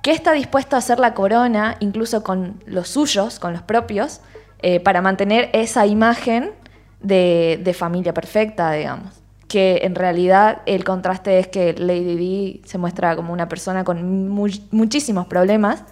que 0.02 0.12
está 0.12 0.32
dispuesto 0.32 0.78
a 0.78 0.80
hacer 0.80 0.98
la 0.98 1.14
corona, 1.14 1.76
incluso 1.82 2.24
con 2.24 2.64
los 2.68 2.88
suyos, 2.88 3.38
con 3.38 3.52
los 3.52 3.64
propios, 3.64 4.22
eh, 4.62 4.80
para 4.80 5.02
mantener 5.02 5.50
esa 5.52 5.86
imagen 5.86 6.54
de, 7.02 7.60
de 7.62 7.74
familia 7.74 8.14
perfecta, 8.14 8.72
digamos. 8.72 9.20
Que 9.50 9.80
en 9.84 9.96
realidad 9.96 10.62
el 10.68 10.84
contraste 10.86 11.40
es 11.40 11.48
que 11.48 11.74
Lady 11.74 12.16
Di 12.16 12.62
se 12.66 12.78
muestra 12.78 13.16
como 13.18 13.34
una 13.34 13.50
persona 13.50 13.84
con 13.84 14.30
mu- 14.30 14.48
muchísimos 14.72 15.26
problemas 15.28 15.84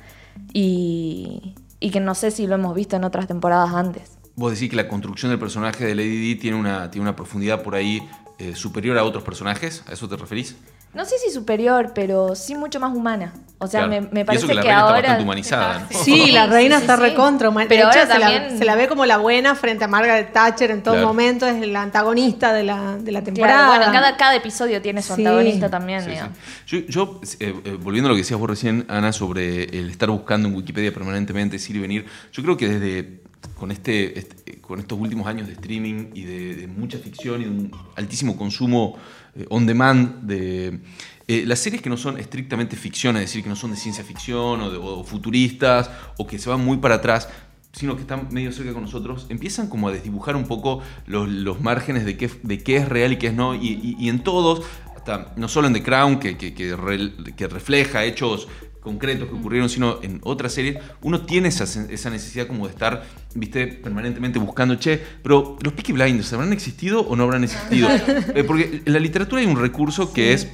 y, 0.53 1.55
y 1.79 1.89
que 1.91 1.99
no 1.99 2.15
sé 2.15 2.31
si 2.31 2.47
lo 2.47 2.55
hemos 2.55 2.73
visto 2.75 2.95
en 2.95 3.03
otras 3.03 3.27
temporadas 3.27 3.73
antes. 3.73 4.17
Vos 4.35 4.53
decís 4.53 4.69
que 4.69 4.75
la 4.75 4.87
construcción 4.87 5.31
del 5.31 5.39
personaje 5.39 5.85
de 5.85 5.95
Lady 5.95 6.17
Di 6.17 6.35
tiene 6.35 6.55
una, 6.57 6.91
tiene 6.91 7.03
una 7.03 7.15
profundidad 7.15 7.63
por 7.63 7.73
ahí 7.75 8.07
eh, 8.37 8.53
superior 8.55 8.97
a 8.97 9.03
otros 9.03 9.23
personajes. 9.23 9.83
¿A 9.87 9.93
eso 9.93 10.07
te 10.07 10.15
referís? 10.15 10.55
No 10.93 11.05
sé 11.05 11.15
si 11.19 11.31
superior, 11.31 11.91
pero 11.93 12.33
sí 12.35 12.55
mucho 12.55 12.79
más 12.79 12.95
humana. 12.95 13.31
O 13.59 13.67
sea, 13.67 13.85
Claro. 13.87 14.01
me, 14.03 14.09
me 14.11 14.21
Y 14.21 14.23
parece 14.23 14.45
eso 14.45 14.47
que 14.47 14.53
la 14.55 14.61
que, 14.61 14.67
reina 14.67 14.79
está 14.81 14.91
bastante 14.93 15.23
humanizada, 15.23 15.87
¿no? 15.91 15.99
Sí, 16.03 16.31
la 16.31 16.47
reina 16.47 16.75
sí, 16.77 16.81
está 16.81 16.95
sí. 16.95 17.01
recontra. 17.01 17.49
humana. 17.49 17.65
Pero 17.69 17.85
de 17.85 17.89
hecho, 17.91 17.99
ahora 17.99 18.13
se, 18.13 18.19
la, 18.19 18.29
también- 18.31 18.57
se 18.57 18.65
la 18.65 18.75
ve 18.75 18.87
como 18.87 19.05
la 19.05 19.17
buena 19.17 19.55
frente 19.55 19.83
a 19.83 19.87
Margaret 19.87 20.31
Thatcher 20.31 20.71
en 20.71 20.81
todo 20.83 20.93
Claro. 20.95 21.07
momento. 21.07 21.45
Es 21.47 21.67
la 21.67 21.81
antagonista 21.81 22.53
de 22.53 22.63
la, 22.63 22.97
de 22.97 23.11
la 23.11 23.19
Claro, 23.21 23.25
temporada. 23.25 23.67
bueno, 23.67 23.91
cada, 23.91 24.15
cada 24.17 24.35
episodio 24.35 24.81
tiene 24.81 25.01
su 25.01 25.13
Sí. 25.15 25.21
antagonista 25.21 25.69
también, 25.69 26.03
Sí, 26.03 26.09
digamos. 26.11 26.37
sí. 26.65 26.85
Yo, 26.89 27.19
yo, 27.19 27.21
eh, 27.39 27.53
eh, 27.65 27.77
volviendo 27.81 28.07
a 28.07 28.09
lo 28.11 28.15
que 28.15 28.21
decías 28.21 28.39
vos 28.39 28.49
recién, 28.49 28.85
Ana, 28.87 29.11
sobre 29.11 29.63
el 29.65 29.89
estar 29.89 30.09
buscando 30.09 30.47
en 30.49 30.55
Wikipedia 30.55 30.91
permanentemente, 30.93 31.57
ir 31.57 31.75
y 31.75 31.79
venir, 31.79 32.05
yo 32.31 32.43
creo 32.43 32.57
que 32.57 32.69
desde 32.69 33.21
con, 33.55 33.71
este, 33.71 34.19
este- 34.19 34.61
con 34.61 34.79
estos 34.79 34.99
últimos 34.99 35.27
años 35.27 35.47
de 35.47 35.53
streaming 35.53 36.09
y 36.13 36.23
de, 36.23 36.67
mucha 36.67 36.97
ficción 36.97 37.41
y 37.41 37.45
de 37.45 37.49
un 37.49 37.71
altísimo 37.95 38.37
consumo 38.37 38.97
eh, 39.35 39.45
on 39.49 39.65
demand 39.65 40.23
de 40.23 40.79
eh, 41.27 41.43
las 41.45 41.59
series 41.59 41.81
que 41.81 41.89
no 41.89 41.97
son 41.97 42.19
estrictamente 42.19 42.75
ficción, 42.75 43.15
es 43.17 43.23
decir, 43.23 43.43
que 43.43 43.49
no 43.49 43.55
son 43.55 43.71
de 43.71 43.77
ciencia 43.77 44.03
ficción 44.03 44.61
o, 44.61 44.71
de, 44.71 45.03
futuristas 45.03 45.89
o 46.17 46.27
que 46.27 46.39
se 46.39 46.49
van 46.49 46.63
muy 46.63 46.77
para 46.77 46.95
atrás, 46.95 47.29
sino 47.71 47.95
que 47.95 48.01
están 48.01 48.27
medio 48.31 48.51
cerca 48.51 48.73
con 48.73 48.83
nosotros, 48.83 49.27
empiezan 49.29 49.67
como 49.67 49.87
a 49.87 49.91
desdibujar 49.91 50.35
un 50.35 50.45
poco 50.45 50.81
los, 51.05 51.27
los 51.29 51.61
márgenes 51.61 52.05
de 52.05 52.17
qué, 52.17 52.29
de 52.43 52.63
qué 52.63 52.77
es 52.77 52.89
real 52.89 53.13
y 53.13 53.17
qué 53.17 53.27
es 53.27 53.33
no, 53.33 53.55
y, 53.55 54.09
en 54.09 54.23
todos, 54.23 54.65
hasta 54.95 55.33
no 55.35 55.47
solo 55.47 55.67
en 55.67 55.73
The 55.73 55.83
Crown, 55.83 56.19
que, 56.19 56.37
que 56.37 57.47
refleja 57.47 58.03
hechos 58.03 58.47
concretos 58.87 59.27
que 59.27 59.35
ocurrieron, 59.35 59.69
sino 59.69 59.99
en 60.01 60.21
otras 60.23 60.53
series, 60.53 60.77
uno 61.01 61.21
tiene 61.21 61.49
esa, 61.49 61.65
esa 61.65 62.09
necesidad 62.09 62.47
como 62.47 62.67
de 62.67 62.71
estar, 62.71 63.03
viste, 63.35 63.67
permanentemente 63.67 64.39
buscando, 64.39 64.75
che, 64.75 64.97
pero 65.21 65.57
los 65.61 65.73
Peaky 65.73 65.91
Blinders, 65.91 66.31
¿habrán 66.31 66.53
existido 66.53 67.01
o 67.01 67.15
no 67.15 67.23
habrán 67.23 67.43
existido? 67.43 67.89
Eh, 68.35 68.43
porque 68.43 68.81
en 68.85 68.93
la 68.93 68.99
literatura 68.99 69.41
hay 69.41 69.47
un 69.47 69.59
recurso 69.59 70.13
que 70.13 70.33
es 70.33 70.47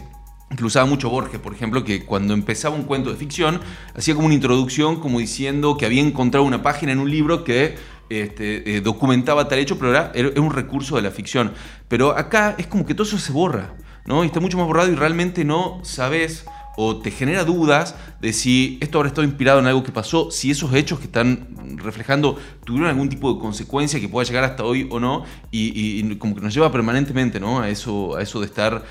que 0.56 0.64
usaba 0.64 0.86
mucho 0.86 1.10
Borges, 1.10 1.40
por 1.40 1.54
ejemplo, 1.54 1.84
que 1.84 2.06
cuando 2.06 2.34
empezaba 2.34 2.76
un 2.76 2.84
cuento 2.84 3.10
de 3.10 3.16
ficción, 3.16 3.60
hacía 3.96 4.16
como 4.16 4.26
una 4.28 4.36
introducción, 4.36 5.00
como 5.00 5.20
diciendo 5.20 5.78
que 5.78 5.86
había 5.86 6.02
encontrado 6.02 6.46
una 6.46 6.62
página 6.62 6.92
en 6.92 7.00
un 7.00 7.10
libro 7.10 7.44
que 7.44 7.76
este, 8.10 8.76
eh, 8.76 8.82
documentaba 8.82 9.48
tal 9.48 9.60
hecho, 9.60 9.78
pero 9.78 9.92
era, 9.92 10.12
era 10.14 10.42
un 10.42 10.52
recurso 10.52 10.96
de 10.96 11.02
la 11.02 11.12
ficción. 11.12 11.54
Pero 11.88 12.18
acá 12.18 12.56
es 12.58 12.68
como 12.68 12.86
que 12.86 12.94
todo 12.94 13.08
eso 13.08 13.18
se 13.18 13.32
borra, 13.32 13.76
¿no? 14.06 14.24
Y 14.24 14.28
está 14.28 14.40
mucho 14.40 14.58
más 14.58 14.68
borrado 14.68 14.92
y 14.92 14.96
realmente 14.96 15.44
no 15.46 15.80
sabes 15.84 16.46
o 16.76 16.98
te 16.98 17.12
genera 17.12 17.44
dudas 17.44 17.96
de 18.20 18.34
si 18.34 18.78
esto 18.82 18.98
habrá 18.98 19.10
estado 19.10 19.28
inspirado 19.28 19.60
en 19.60 19.68
algo 19.68 19.84
que 19.84 19.92
pasó, 19.92 20.32
si 20.32 20.52
esos 20.52 20.74
hechos 20.74 21.00
que 21.00 21.06
están 21.06 21.78
reflejando 21.78 22.38
tuvieron 22.66 22.90
algún 22.90 23.10
tipo 23.10 23.34
de 23.34 23.40
consecuencia 23.40 24.00
que 24.00 24.08
pueda 24.08 24.26
llegar 24.28 24.44
hasta 24.44 24.64
hoy 24.64 24.88
o 24.90 25.00
no, 25.00 25.24
y, 25.52 26.16
como 26.16 26.36
que 26.36 26.42
nos 26.42 26.54
lleva 26.54 26.72
permanentemente 26.72 27.40
¿no? 27.40 27.62
a, 27.62 27.70
eso, 27.70 28.16
a 28.16 28.22
eso 28.22 28.40
de 28.40 28.48
estar 28.48 28.84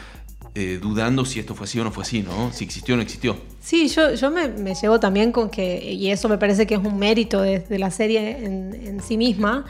eh, 0.54 0.78
dudando 0.80 1.24
si 1.24 1.40
esto 1.40 1.54
fue 1.54 1.64
así 1.64 1.80
o 1.80 1.84
no 1.84 1.90
fue 1.90 2.02
así, 2.02 2.22
¿no? 2.22 2.52
si 2.52 2.64
existió 2.64 2.94
o 2.94 2.96
no 2.96 3.02
existió. 3.02 3.36
Sí, 3.60 3.88
yo, 3.88 4.14
yo 4.14 4.30
me, 4.30 4.74
llevo 4.74 5.00
también 5.00 5.32
con 5.32 5.50
que, 5.50 5.92
y 5.92 6.10
eso 6.10 6.28
me 6.28 6.38
parece 6.38 6.66
que 6.66 6.74
es 6.74 6.80
un 6.80 6.98
mérito 6.98 7.40
de, 7.40 7.64
la 7.78 7.90
serie 7.90 8.44
en, 8.44 8.74
en 8.74 9.02
sí 9.02 9.16
misma, 9.16 9.64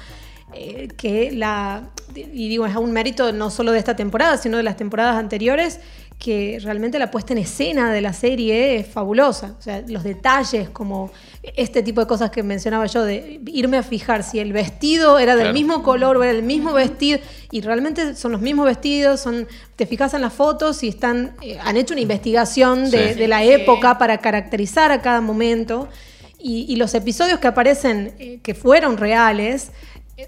eh, 0.54 0.88
que 0.96 1.30
la, 1.32 1.88
y 2.14 2.48
digo, 2.48 2.66
es 2.66 2.76
un 2.76 2.92
mérito 2.92 3.32
no 3.32 3.50
solo 3.50 3.72
de 3.72 3.78
esta 3.78 3.96
temporada, 3.96 4.36
sino 4.36 4.58
de 4.58 4.62
las 4.62 4.76
temporadas 4.76 5.16
anteriores, 5.16 5.80
que 6.22 6.60
realmente 6.62 7.00
la 7.00 7.10
puesta 7.10 7.32
en 7.32 7.38
escena 7.40 7.92
de 7.92 8.00
la 8.00 8.12
serie 8.12 8.76
es 8.76 8.86
fabulosa. 8.86 9.56
O 9.58 9.60
sea, 9.62 9.82
los 9.88 10.04
detalles, 10.04 10.68
como 10.68 11.10
este 11.42 11.82
tipo 11.82 12.00
de 12.00 12.06
cosas 12.06 12.30
que 12.30 12.44
mencionaba 12.44 12.86
yo, 12.86 13.02
de 13.04 13.40
irme 13.46 13.76
a 13.76 13.82
fijar 13.82 14.22
si 14.22 14.38
el 14.38 14.52
vestido 14.52 15.18
era 15.18 15.32
del 15.34 15.46
Claro. 15.46 15.54
mismo 15.54 15.82
color 15.82 16.16
o 16.18 16.22
era 16.22 16.30
el 16.30 16.44
mismo 16.44 16.72
vestido, 16.74 17.18
y 17.50 17.60
realmente 17.60 18.14
son 18.14 18.30
los 18.30 18.40
mismos 18.40 18.66
vestidos, 18.66 19.18
son, 19.18 19.48
te 19.74 19.84
fijas 19.84 20.14
en 20.14 20.20
las 20.20 20.32
fotos 20.32 20.84
y 20.84 20.88
están, 20.88 21.34
eh, 21.42 21.58
han 21.60 21.76
hecho 21.76 21.92
una 21.92 22.02
investigación 22.02 22.88
de, 22.88 23.14
Sí. 23.14 23.18
de 23.18 23.26
la 23.26 23.42
época 23.42 23.98
para 23.98 24.18
caracterizar 24.18 24.92
a 24.92 25.02
cada 25.02 25.20
momento. 25.20 25.88
Y, 26.38 26.66
y 26.68 26.76
los 26.76 26.94
episodios 26.94 27.40
que 27.40 27.48
aparecen, 27.48 28.14
eh, 28.20 28.38
que 28.44 28.54
fueron 28.54 28.96
reales, 28.96 29.72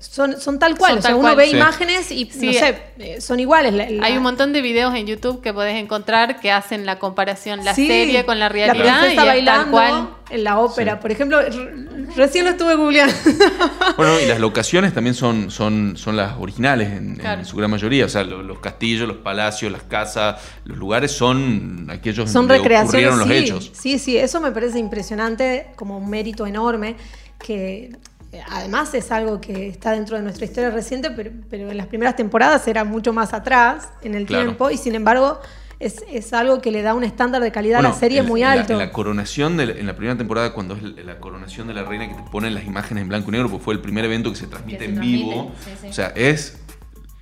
son, 0.01 0.41
son 0.41 0.59
tal 0.59 0.77
cual. 0.77 0.93
Son 0.93 0.99
o 0.99 1.03
sea, 1.03 1.11
tal 1.11 1.19
uno 1.19 1.29
cual. 1.29 1.37
ve 1.37 1.47
Sí. 1.51 1.57
imágenes 1.57 2.11
y, 2.11 2.27
Sí. 2.31 2.47
no 2.47 2.53
sé, 2.53 2.79
eh, 2.99 3.21
son 3.21 3.41
iguales. 3.41 3.73
La- 3.75 3.89
la- 3.91 4.07
Hay 4.07 4.17
un 4.17 4.23
montón 4.23 4.53
de 4.53 4.61
videos 4.63 4.95
en 4.95 5.07
YouTube 5.07 5.41
que 5.41 5.53
podés 5.53 5.77
encontrar 5.77 6.41
que 6.41 6.51
hacen 6.53 6.87
la 6.87 6.99
comparación, 6.99 7.65
la 7.65 7.75
Sí, 7.75 7.87
serie 7.87 8.25
con 8.25 8.39
la 8.39 8.49
realidad 8.49 8.75
La 8.77 8.83
princesa 8.83 9.07
y 9.07 9.11
es 9.11 9.17
tal 9.17 9.27
bailando 9.27 9.71
cual. 9.71 10.09
en 10.31 10.45
la 10.45 10.59
ópera. 10.59 10.95
Sí. 10.95 10.99
Por 11.03 11.11
ejemplo, 11.13 11.41
re- 11.41 12.07
recién 12.17 12.45
lo 12.45 12.51
estuve 12.53 12.75
googleando. 12.77 13.15
Bueno, 13.97 14.19
y 14.21 14.27
las 14.27 14.41
locaciones 14.41 14.93
también 14.93 15.15
son, 15.15 15.51
son, 15.51 15.97
son 15.97 16.17
las 16.17 16.35
originales 16.39 16.89
en, 16.91 17.11
en 17.11 17.17
Claro. 17.17 17.45
su 17.45 17.57
gran 17.57 17.71
mayoría. 17.71 18.05
O 18.07 18.09
sea, 18.09 18.25
lo- 18.25 18.43
los, 18.43 18.59
castillos, 18.59 19.07
los 19.07 19.19
palacios, 19.19 19.71
las 19.71 19.83
casas, 19.83 20.41
los 20.65 20.77
lugares 20.79 21.13
son 21.13 21.89
aquellos 21.91 22.31
Son 22.31 22.49
donde 22.49 22.59
ocurrieron 22.61 23.19
los 23.19 23.29
sí, 23.29 23.35
hechos. 23.35 23.71
Sí, 23.75 23.99
sí, 23.99 24.17
eso 24.17 24.41
me 24.41 24.51
parece 24.51 24.79
impresionante, 24.79 25.69
como 25.77 25.99
un 25.99 26.11
mérito 26.11 26.47
enorme, 26.47 26.97
que 27.39 27.85
eh, 27.85 27.93
además 28.49 28.93
es 28.95 29.11
algo 29.13 29.41
que 29.41 29.69
está 29.69 29.93
dentro 29.93 30.17
de 30.17 30.23
nuestra 30.23 30.45
historia 30.45 30.71
reciente, 30.71 31.11
pero, 31.11 31.31
pero 31.51 31.71
en 31.71 31.77
las 31.77 31.87
primeras 31.87 32.17
temporadas 32.17 32.67
era 32.69 32.85
mucho 32.85 33.13
más 33.13 33.33
atrás 33.35 33.89
en 34.03 34.15
el 34.15 34.27
Claro. 34.27 34.45
tiempo, 34.45 34.71
y 34.71 34.77
sin 34.77 34.95
embargo 34.95 35.41
es, 35.81 36.05
es 36.11 36.33
algo 36.33 36.61
que 36.63 36.71
le 36.71 36.83
da 36.83 36.95
un 36.95 37.03
estándar 37.05 37.43
de 37.43 37.51
calidad 37.53 37.81
a 37.81 37.83
la 37.83 37.93
serie 37.93 38.21
en- 38.21 38.27
muy 38.27 38.43
en 38.43 38.47
la- 38.49 38.53
alto. 38.61 38.73
en 38.75 38.79
la 38.79 38.91
coronación, 38.93 39.57
de 39.57 39.67
la- 39.67 39.73
en 39.73 39.87
la 39.87 39.97
primera 39.97 40.17
temporada, 40.17 40.53
cuando 40.55 40.75
es 40.77 40.83
la, 40.83 41.19
coronación 41.19 41.67
de 41.69 41.75
la 41.75 41.83
reina, 41.83 42.09
que 42.09 42.15
te 42.15 42.31
ponen 42.31 42.55
las 42.55 42.65
imágenes 42.65 43.03
en 43.03 43.09
blanco 43.09 43.29
y 43.31 43.33
negro, 43.33 43.51
porque 43.51 43.65
fue 43.65 43.75
el 43.75 43.81
primer 43.81 44.05
evento 44.05 44.31
que 44.31 44.37
se 44.37 44.47
transmite 44.47 44.79
se 44.79 44.85
en 44.87 44.95
transmite, 44.95 45.25
vivo. 45.25 45.53
sí, 45.65 45.71
sí. 45.83 45.89
O 45.89 45.93
sea, 45.93 46.13
es 46.15 46.59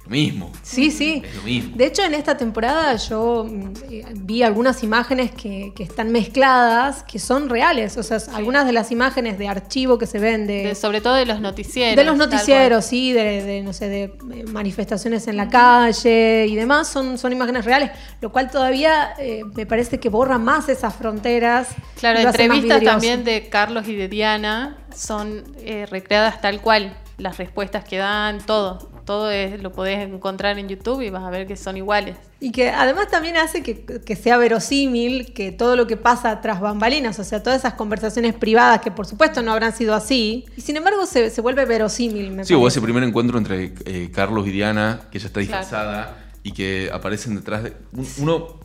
lo 0.05 0.11
mismo. 0.11 0.51
Sí, 0.63 0.91
sí. 0.91 1.23
Es 1.25 1.35
lo 1.37 1.43
mismo. 1.43 1.77
De 1.77 1.87
hecho, 1.87 2.03
en 2.05 2.15
esta 2.15 2.37
temporada 2.37 2.97
yo 2.97 3.47
eh, 3.91 4.05
vi 4.17 4.43
algunas 4.43 4.83
imágenes 4.83 5.31
que, 5.31 5.73
que 5.77 5.83
están 5.85 6.11
mezcladas, 6.11 7.03
que 7.05 7.19
son 7.19 7.49
reales. 7.49 7.97
O 7.97 8.03
sea, 8.03 8.19
algunas 8.35 8.67
de 8.67 8.73
las 8.73 8.91
imágenes 8.91 9.39
de 9.39 9.49
archivo 9.49 9.99
que 9.99 10.07
se 10.07 10.19
ven 10.19 10.47
de, 10.47 10.65
De- 10.69 10.75
sobre 10.75 11.01
todo 11.01 11.15
de 11.15 11.27
los 11.27 11.41
noticieros. 11.41 11.97
de 11.97 12.05
los 12.05 12.17
noticieros, 12.17 12.85
sí, 12.85 13.13
de, 13.13 13.43
de, 13.43 13.63
no 13.63 13.73
sé, 13.73 13.89
de 13.89 14.03
eh, 14.35 14.45
manifestaciones 14.49 15.29
en 15.29 15.37
la 15.37 15.49
calle 15.49 16.47
y 16.49 16.55
demás, 16.57 16.89
son, 16.89 17.17
son 17.19 17.33
imágenes 17.33 17.65
reales, 17.65 17.91
lo 18.21 18.33
cual 18.33 18.51
todavía 18.51 19.15
eh, 19.19 19.43
me 19.55 19.67
parece 19.67 20.01
que 20.01 20.09
borra 20.09 20.39
más 20.39 20.69
esas 20.69 20.95
fronteras. 20.95 21.69
Claro, 21.99 22.19
entrevistas 22.19 22.83
también 22.83 23.25
de 23.25 23.49
Carlos 23.49 23.87
y 23.89 23.95
de 23.95 24.09
Diana 24.09 24.79
son 24.95 25.45
eh, 25.59 25.87
recreadas 25.91 26.41
tal 26.41 26.61
cual. 26.61 26.97
Las 27.19 27.37
respuestas 27.39 27.85
que 27.85 27.99
dan, 27.99 28.39
todo. 28.45 28.91
Todo 29.05 29.31
es, 29.31 29.61
lo 29.63 29.73
podés 29.73 29.99
encontrar 30.07 30.59
en 30.59 30.69
YouTube 30.69 31.01
y 31.03 31.11
vas 31.11 31.25
a 31.25 31.31
ver 31.31 31.47
que 31.47 31.57
son 31.57 31.77
iguales. 31.77 32.17
Y 32.41 32.53
que 32.53 32.71
además 32.71 33.09
también 33.09 33.37
hace 33.37 33.63
que, 33.63 33.85
que 33.85 34.17
sea 34.17 34.37
verosímil 34.37 35.33
que 35.35 35.51
todo 35.53 35.75
lo 35.77 35.87
que 35.87 35.97
pasa 35.97 36.41
tras 36.41 36.61
bambalinas, 36.61 37.19
o 37.19 37.25
sea, 37.25 37.43
todas 37.43 37.59
esas 37.61 37.75
conversaciones 37.75 38.35
privadas 38.35 38.81
que 38.81 38.91
por 38.91 39.07
supuesto 39.07 39.43
no 39.43 39.53
habrán 39.53 39.73
sido 39.75 39.95
así, 39.95 40.45
y 40.57 40.61
sin 40.61 40.77
embargo 40.77 41.05
se, 41.07 41.31
se 41.31 41.41
vuelve 41.41 41.65
verosímil. 41.65 42.31
Me 42.31 42.45
Sí, 42.45 42.55
hubo 42.55 42.63
parece. 42.63 42.79
ese 42.79 42.85
primer 42.85 43.03
encuentro 43.03 43.39
entre 43.39 43.75
eh, 43.85 44.11
Carlos 44.15 44.47
y 44.47 44.51
Diana, 44.51 45.01
que 45.11 45.19
ella 45.19 45.27
está 45.27 45.41
Claro. 45.41 45.61
disfrazada 45.63 46.17
y 46.43 46.53
que 46.53 46.91
aparecen 46.93 47.35
detrás 47.37 47.65
de. 47.65 47.73
un- 47.93 48.07
Uno 48.19 48.61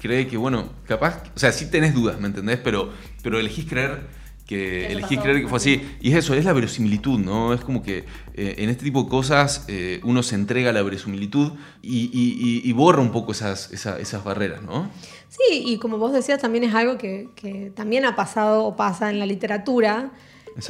cree 0.00 0.26
que, 0.26 0.36
bueno, 0.36 0.70
capaz. 0.86 1.22
O 1.34 1.38
sea, 1.38 1.52
sí 1.52 1.70
tenés 1.70 1.94
dudas, 1.94 2.20
¿me 2.20 2.26
entendés? 2.26 2.58
Pero, 2.62 2.90
pero 3.22 3.38
elegís 3.38 3.64
creer 3.66 4.00
que. 4.46 4.92
Elegís 4.92 5.18
creer 5.20 5.40
que 5.42 5.48
fue 5.48 5.56
así. 5.58 5.80
Y 6.00 6.10
es 6.12 6.16
eso, 6.18 6.34
es 6.34 6.44
la 6.44 6.52
verosimilitud, 6.52 7.18
¿no? 7.18 7.52
Es 7.54 7.60
como 7.62 7.82
que 7.82 8.04
eh, 8.34 8.54
en 8.58 8.68
este 8.70 8.84
tipo 8.84 9.04
de 9.04 9.08
cosas 9.08 9.64
eh, 9.68 10.00
uno 10.04 10.22
se 10.22 10.34
entrega 10.34 10.70
a 10.70 10.72
la 10.72 10.82
verosimilitud 10.82 11.52
y, 11.82 12.10
y- 12.12 12.36
y- 12.64 12.68
y 12.68 12.72
borra 12.72 13.00
un 13.00 13.10
poco 13.12 13.32
esas, 13.32 13.72
esa- 13.72 13.98
esas 13.98 14.22
barreras, 14.24 14.62
¿no? 14.62 14.90
Sí, 15.28 15.62
y 15.66 15.78
como 15.78 15.98
vos 15.98 16.12
decías, 16.12 16.40
también 16.40 16.62
es 16.64 16.74
algo 16.74 16.96
que, 16.98 17.28
que 17.34 17.72
también 17.74 18.04
ha 18.04 18.14
pasado 18.14 18.64
o 18.64 18.76
pasa 18.76 19.10
en 19.10 19.18
la 19.18 19.26
literatura, 19.26 20.12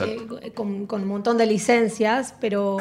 eh, 0.07 0.53
con, 0.55 0.87
con 0.87 1.03
un 1.03 1.09
montón 1.09 1.37
de 1.37 1.45
licencias, 1.45 2.35
pero 2.41 2.79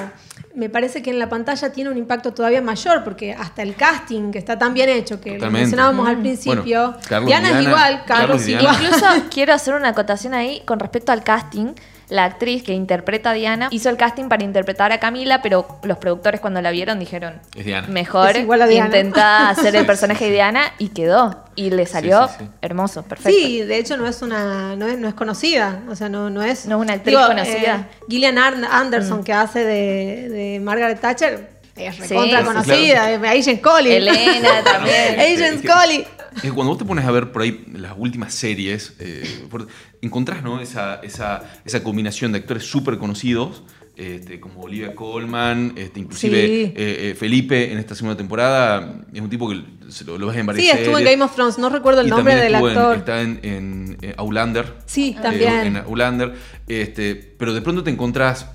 me 0.55 0.69
parece 0.69 1.01
que 1.01 1.09
en 1.09 1.19
la 1.19 1.29
pantalla 1.29 1.71
tiene 1.71 1.89
un 1.89 1.97
impacto 1.97 2.33
todavía 2.33 2.61
mayor, 2.61 3.03
porque 3.03 3.33
hasta 3.33 3.61
el 3.63 3.75
casting, 3.75 4.31
que 4.31 4.37
está 4.37 4.57
tan 4.57 4.73
bien 4.73 4.89
hecho, 4.89 5.19
que 5.19 5.39
lo 5.39 5.49
mencionábamos 5.49 6.07
al 6.07 6.19
principio, 6.19 6.91
Bueno, 6.91 6.99
Carlos 7.07 7.27
Diana 7.27 7.59
es 7.59 7.67
igual, 7.67 8.03
Carlos, 8.05 8.27
Carlos 8.27 8.47
y 8.47 8.51
igual. 8.51 8.77
Diana. 8.77 8.83
Incluso 8.83 9.29
quiero 9.31 9.53
hacer 9.53 9.73
una 9.73 9.89
acotación 9.89 10.33
ahí 10.33 10.61
con 10.65 10.79
respecto 10.79 11.11
al 11.11 11.23
casting. 11.23 11.73
La 12.13 12.25
actriz 12.25 12.61
que 12.61 12.73
interpreta 12.73 13.31
a 13.31 13.33
Diana 13.33 13.69
hizo 13.71 13.89
el 13.89 13.97
casting 13.97 14.29
para 14.29 14.43
interpretar 14.43 14.91
a 14.91 14.99
Camila, 14.99 15.41
pero 15.41 15.65
los 15.81 15.97
productores 15.97 16.39
cuando 16.39 16.61
la 16.61 16.69
vieron 16.69 16.99
dijeron, 16.99 17.41
Es 17.57 17.65
Diana. 17.65 17.87
mejor 17.87 18.29
Es 18.35 18.43
igual 18.43 18.61
a 18.61 18.67
Diana. 18.67 18.85
intenta 18.85 19.49
hacer 19.49 19.75
el 19.75 19.85
personaje 19.85 20.25
de 20.25 20.31
Diana 20.31 20.73
y 20.77 20.89
quedó. 20.89 21.43
Y 21.55 21.71
le 21.71 21.85
salió 21.87 22.27
sí, 22.27 22.33
sí. 22.39 22.45
hermoso, 22.61 23.01
perfecto. 23.03 23.31
Sí, 23.37 23.61
de 23.63 23.77
hecho 23.77 23.97
no 23.97 24.07
es 24.07 24.21
una, 24.21 24.75
no 24.75 24.87
es, 24.87 24.97
no 24.99 25.07
es 25.07 25.15
conocida, 25.15 25.81
o 25.89 25.95
sea, 25.95 26.07
no, 26.07 26.29
no 26.29 26.43
es. 26.43 26.67
No 26.67 26.75
es 26.77 26.81
una 26.83 26.93
actriz 26.93 27.17
conocida. 27.17 27.77
Mm. 27.77 27.81
eh, 27.81 28.05
Gillian 28.09 28.37
Ar- 28.37 28.67
Anderson 28.69 29.23
que 29.23 29.33
hace 29.33 29.63
de, 29.65 30.29
de 30.29 30.59
Margaret 30.59 30.99
Thatcher 30.99 31.49
es 31.75 31.97
recontra 31.97 32.39
sí, 32.41 32.45
conocida, 32.45 33.05
Agent 33.31 33.61
Coley. 33.61 33.93
Elena 33.93 34.63
también. 34.63 35.19
Agent 35.19 35.65
Coley. 35.67 36.05
Es 36.35 36.41
que 36.41 36.51
cuando 36.51 36.69
vos 36.71 36.77
te 36.77 36.85
pones 36.85 37.05
a 37.05 37.11
ver 37.11 37.31
por 37.31 37.41
ahí 37.41 37.63
las 37.73 37.93
últimas 37.97 38.33
series, 38.33 38.95
eh, 38.99 39.45
por- 39.49 39.67
encontrás 40.01 40.43
¿no? 40.43 40.59
esa, 40.61 40.95
esa, 40.95 41.43
esa 41.65 41.83
combinación 41.83 42.31
de 42.31 42.39
actores 42.39 42.63
súper 42.65 42.97
conocidos, 42.97 43.63
este, 43.95 44.39
como 44.39 44.61
Olivia 44.61 44.95
Colman, 44.95 45.73
este, 45.75 45.99
inclusive 45.99 46.41
Sí. 46.47 46.53
eh, 46.53 46.73
eh, 46.75 47.15
Felipe 47.17 47.71
en 47.71 47.77
esta 47.77 47.93
segunda 47.93 48.17
temporada, 48.17 49.01
es 49.13 49.21
un 49.21 49.29
tipo 49.29 49.47
que 49.47 49.63
se 49.89 50.03
lo, 50.03 50.17
lo 50.17 50.27
ves 50.27 50.37
en 50.37 50.47
varias 50.47 50.65
Sí, 50.65 50.71
estuvo 50.71 50.97
en. 50.97 51.05
Game 51.05 51.23
of 51.23 51.35
Thrones, 51.35 51.59
no 51.59 51.69
recuerdo 51.69 52.01
el 52.01 52.07
Y 52.07 52.09
nombre 52.09 52.35
del 52.35 52.53
estuvo 52.55 52.69
en- 52.71 52.77
actor. 52.77 52.97
está 52.97 53.21
en, 53.21 53.39
en, 53.43 53.97
Outlander. 54.17 54.73
Sí, 54.87 55.15
eh, 55.17 55.21
también. 55.21 55.53
en 55.67 55.77
Outlander. 55.77 56.33
Este, 56.67 57.13
pero 57.15 57.53
de 57.53 57.61
pronto 57.61 57.83
te 57.83 57.91
encontrás 57.91 58.47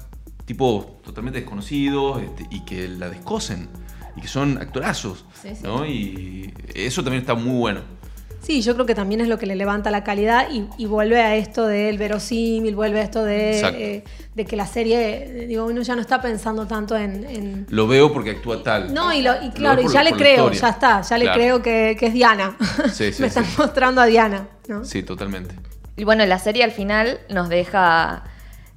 tipos 0.44 1.00
totalmente 1.02 1.38
desconocidos 1.40 2.20
este, 2.22 2.46
y 2.50 2.64
que 2.64 2.88
la 2.88 3.08
descosen. 3.08 3.68
Y 4.18 4.20
que 4.20 4.28
son 4.28 4.58
actorazos. 4.58 5.24
Sí, 5.40 5.50
sí. 5.54 5.60
¿no? 5.62 5.86
Y 5.86 6.52
eso 6.74 7.02
también 7.04 7.20
está 7.22 7.34
muy 7.34 7.56
bueno. 7.58 7.80
Sí, 8.40 8.62
yo 8.62 8.74
creo 8.74 8.86
que 8.86 8.94
también 8.94 9.20
es 9.20 9.28
lo 9.28 9.36
que 9.38 9.46
le 9.46 9.56
levanta 9.56 9.90
la 9.90 10.04
calidad 10.04 10.48
y, 10.50 10.66
y 10.78 10.86
vuelve 10.86 11.20
a 11.20 11.34
esto 11.36 11.66
del 11.66 11.98
verosímil, 11.98 12.74
vuelve 12.76 13.00
a 13.00 13.02
esto 13.02 13.24
de, 13.24 13.60
eh, 13.60 14.04
de 14.34 14.44
que 14.44 14.56
la 14.56 14.66
serie, 14.66 15.42
eh, 15.42 15.46
digo, 15.46 15.66
uno 15.66 15.82
ya 15.82 15.94
no 15.96 16.00
está 16.00 16.20
pensando 16.22 16.66
tanto 16.66 16.96
en... 16.96 17.24
en- 17.24 17.66
Lo 17.68 17.86
veo 17.88 18.12
porque 18.12 18.30
actúa 18.30 18.62
tal. 18.62 18.94
No, 18.94 19.12
y, 19.12 19.22
lo- 19.22 19.42
y 19.44 19.50
claro, 19.50 19.82
y 19.82 19.88
ya 19.88 20.02
le 20.04 20.12
creo, 20.12 20.50
ya 20.52 20.68
está, 20.70 21.02
ya 21.02 21.18
le 21.18 21.24
Claro. 21.24 21.38
creo 21.40 21.62
que, 21.62 21.96
que 21.98 22.06
es 22.06 22.12
Diana. 22.14 22.56
Sí, 22.92 23.12
sí, 23.12 23.22
Me 23.22 23.28
están 23.28 23.44
mostrando 23.58 24.00
a 24.00 24.06
Diana, 24.06 24.48
¿no? 24.68 24.84
Sí, 24.84 25.02
totalmente. 25.02 25.54
Y 25.96 26.04
bueno, 26.04 26.24
la 26.24 26.38
serie 26.38 26.62
al 26.62 26.70
final 26.72 27.18
nos 27.28 27.48
deja 27.48 28.22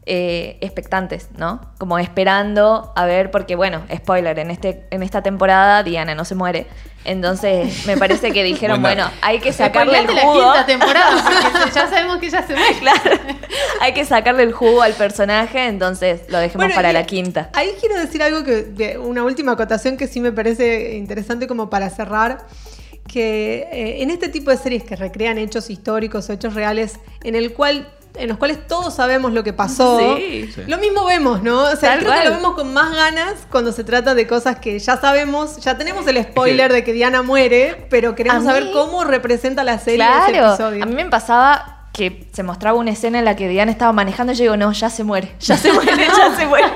eh, 0.06 0.58
expectantes, 0.62 1.30
¿no? 1.38 1.62
Como 1.78 2.00
esperando 2.00 2.92
a 2.96 3.06
ver, 3.06 3.30
porque 3.32 3.56
bueno, 3.56 3.84
spoiler, 3.96 4.40
en, 4.40 4.50
este, 4.52 4.86
en 4.90 5.04
esta 5.04 5.22
temporada 5.22 5.84
Diana 5.84 6.16
no 6.16 6.26
se 6.26 6.36
muere. 6.36 6.66
Entonces 7.04 7.86
me 7.88 7.98
parece 7.98 8.32
que 8.32 8.44
dijeron, 8.44 8.82
bueno, 8.82 9.10
hay 9.22 9.40
que 9.40 9.52
sacarle 9.54 9.98
el 10.00 10.04
Spoileate 10.04 10.14
la 10.28 10.32
jugo. 10.34 10.54
quinta 10.54 10.66
temporada, 10.68 11.24
porque 11.24 11.72
ya 11.76 11.88
sabemos 11.88 12.18
que 12.20 12.30
ya 12.30 12.46
se 12.46 12.54
muere. 12.56 12.76
Claro, 12.80 13.20
hay 13.80 13.94
que 13.94 14.06
sacarle 14.06 14.44
el 14.44 14.52
jugo 14.54 14.82
al 14.84 14.94
personaje, 14.94 15.66
entonces 15.66 16.22
lo 16.30 16.38
dejemos 16.38 16.66
Bueno, 16.66 16.76
para 16.76 16.92
y 16.92 16.94
la 16.94 17.06
quinta. 17.06 17.50
Ahí 17.54 17.72
quiero 17.80 17.96
decir 18.00 18.22
algo 18.22 18.44
que, 18.44 18.64
de- 18.64 18.98
una 19.00 19.24
última 19.24 19.54
acotación 19.54 19.98
que 19.98 20.08
sí 20.08 20.20
me 20.20 20.32
parece 20.32 20.96
interesante 20.96 21.48
como 21.48 21.70
para 21.72 21.90
cerrar, 21.90 22.46
que 23.08 23.68
eh, 23.72 24.04
en 24.04 24.12
este 24.12 24.30
tipo 24.30 24.52
de 24.52 24.58
series 24.58 24.84
que 24.84 24.96
recrean 24.96 25.38
hechos 25.40 25.70
históricos 25.72 26.30
o 26.30 26.34
hechos 26.34 26.54
reales, 26.54 27.00
en 27.24 27.34
el 27.36 27.54
cual 27.54 27.92
en 28.16 28.28
los 28.30 28.38
cuales 28.38 28.68
todos 28.68 28.94
sabemos 28.94 29.32
lo 29.34 29.44
que 29.44 29.54
pasó. 29.54 30.16
Sí. 30.18 30.50
Lo 30.68 30.78
mismo 30.78 31.06
vemos, 31.06 31.42
¿no? 31.44 31.64
O 31.64 31.76
sea, 31.76 31.92
Tal 31.92 32.00
creo 32.00 32.14
que 32.14 32.30
lo 32.30 32.36
vemos 32.36 32.56
con 32.56 32.74
más 32.74 32.94
ganas 32.96 33.34
cuando 33.50 33.72
se 33.72 33.84
trata 33.84 34.14
de 34.16 34.28
cosas 34.28 34.60
que 34.60 34.78
ya 34.80 34.98
sabemos, 34.98 35.58
ya 35.58 35.78
tenemos 35.78 36.06
el 36.08 36.22
spoiler 36.24 36.72
de 36.74 36.84
que 36.84 36.94
Diana 36.94 37.22
muere, 37.22 37.88
pero 37.90 38.16
queremos 38.16 38.44
saber 38.44 38.72
cómo 38.74 39.04
representa 39.04 39.64
la 39.64 39.80
serie 39.80 40.04
ese 40.06 40.32
Claro, 40.34 40.54
episodio. 40.54 40.84
a 40.84 40.86
mí 40.88 40.96
me 40.96 41.06
pasaba 41.06 41.78
que 41.94 42.30
se 42.32 42.42
mostraba 42.44 42.78
una 42.80 42.92
escena 42.92 43.20
en 43.20 43.26
la 43.26 43.36
que 43.36 43.50
Diana 43.50 43.70
estaba 43.70 43.92
manejando 43.92 44.32
y 44.32 44.36
yo 44.38 44.44
digo, 44.44 44.56
no, 44.58 44.72
ya 44.72 44.90
se 44.90 45.04
muere, 45.04 45.36
ya 45.42 45.58
se 45.58 45.74
muere, 45.74 45.92
ya 46.18 46.36
se 46.38 46.46
muere. 46.48 46.68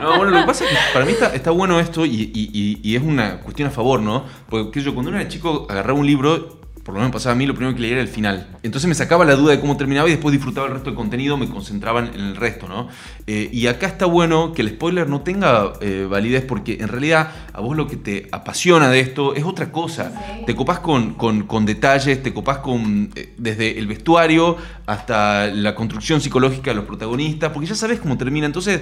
No, 0.00 0.16
bueno, 0.18 0.26
lo 0.32 0.40
que 0.40 0.46
pasa 0.46 0.64
es 0.64 0.70
que 0.70 0.76
para 0.92 1.04
mí 1.06 1.12
está, 1.12 1.34
está 1.34 1.50
bueno 1.50 1.80
esto 1.80 2.04
y, 2.04 2.10
y- 2.34 2.50
y- 2.52 2.80
y 2.82 2.96
es 2.96 3.02
una 3.02 3.40
cuestión 3.40 3.68
a 3.68 3.70
favor, 3.70 4.00
¿no? 4.00 4.24
Porque 4.50 4.82
yo 4.82 4.92
cuando 4.94 5.10
era 5.10 5.26
chico 5.26 5.66
agarraba 5.70 5.98
un 5.98 6.06
libro, 6.06 6.58
por 6.88 6.94
lo 6.94 7.00
menos 7.02 7.12
pasaba 7.12 7.34
a 7.34 7.36
mí, 7.36 7.44
lo 7.44 7.52
primero 7.54 7.74
que 7.76 7.82
leía 7.82 7.92
era 7.96 8.00
el 8.00 8.08
final. 8.08 8.46
Entonces 8.62 8.88
me 8.88 8.94
sacaba 8.94 9.26
la 9.26 9.34
duda 9.36 9.50
de 9.52 9.60
cómo 9.60 9.76
terminaba 9.76 10.08
y 10.08 10.12
después 10.12 10.32
disfrutaba 10.32 10.68
el 10.68 10.72
resto 10.72 10.86
del 10.88 10.94
contenido, 10.96 11.36
me 11.36 11.46
concentraba 11.46 12.00
en 12.00 12.14
el 12.14 12.34
resto, 12.34 12.66
¿no? 12.66 12.88
Eh, 13.26 13.50
y 13.52 13.66
acá 13.66 13.88
está 13.88 14.06
bueno 14.06 14.54
que 14.54 14.62
el 14.62 14.70
spoiler 14.70 15.06
no 15.06 15.20
tenga 15.20 15.74
eh, 15.82 16.06
validez 16.08 16.46
porque 16.46 16.78
en 16.80 16.88
realidad 16.88 17.30
a 17.52 17.60
vos 17.60 17.76
lo 17.76 17.86
que 17.88 17.98
te 17.98 18.28
apasiona 18.32 18.88
de 18.88 19.00
esto 19.00 19.34
es 19.34 19.44
otra 19.44 19.70
cosa. 19.70 20.14
Te 20.46 20.54
copás 20.56 20.78
con, 20.78 21.12
con- 21.12 21.42
con 21.42 21.66
detalles, 21.66 22.22
te 22.22 22.32
copás 22.32 22.58
con 22.60 23.10
eh, 23.16 23.34
desde 23.36 23.78
el 23.78 23.86
vestuario 23.86 24.56
hasta 24.86 25.48
la 25.48 25.74
construcción 25.74 26.22
psicológica 26.22 26.70
de 26.70 26.76
los 26.76 26.86
protagonistas, 26.86 27.52
porque 27.52 27.68
ya 27.68 27.74
sabes 27.74 28.00
cómo 28.00 28.16
termina. 28.16 28.46
Entonces, 28.46 28.80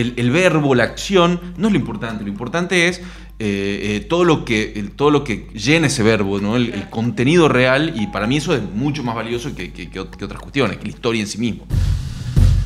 el, 0.00 0.14
el 0.16 0.30
verbo, 0.30 0.74
la 0.74 0.84
acción, 0.84 1.40
no 1.56 1.68
es 1.68 1.72
lo 1.72 1.78
importante. 1.78 2.22
Lo 2.24 2.30
importante 2.30 2.88
es 2.88 2.98
eh, 3.38 3.96
eh, 3.98 4.06
todo, 4.08 4.24
lo 4.24 4.44
que, 4.44 4.72
el- 4.76 4.92
todo 4.92 5.10
lo 5.10 5.22
que 5.24 5.48
llena 5.54 5.88
ese 5.88 6.02
verbo, 6.02 6.40
¿no? 6.40 6.56
el, 6.56 6.72
el 6.72 6.88
contenido 6.88 7.48
real, 7.48 7.92
y 7.96 8.06
para 8.06 8.26
mí 8.26 8.36
eso 8.38 8.54
es 8.54 8.62
mucho 8.62 9.02
más 9.02 9.14
valioso 9.14 9.54
que, 9.54 9.72
que- 9.72 9.90
que 9.90 10.00
ot- 10.00 10.10
que 10.16 10.24
otras 10.24 10.40
cuestiones, 10.40 10.78
que 10.78 10.84
la 10.84 10.90
historia 10.90 11.20
en 11.20 11.26
sí 11.26 11.38
mismo. 11.38 11.64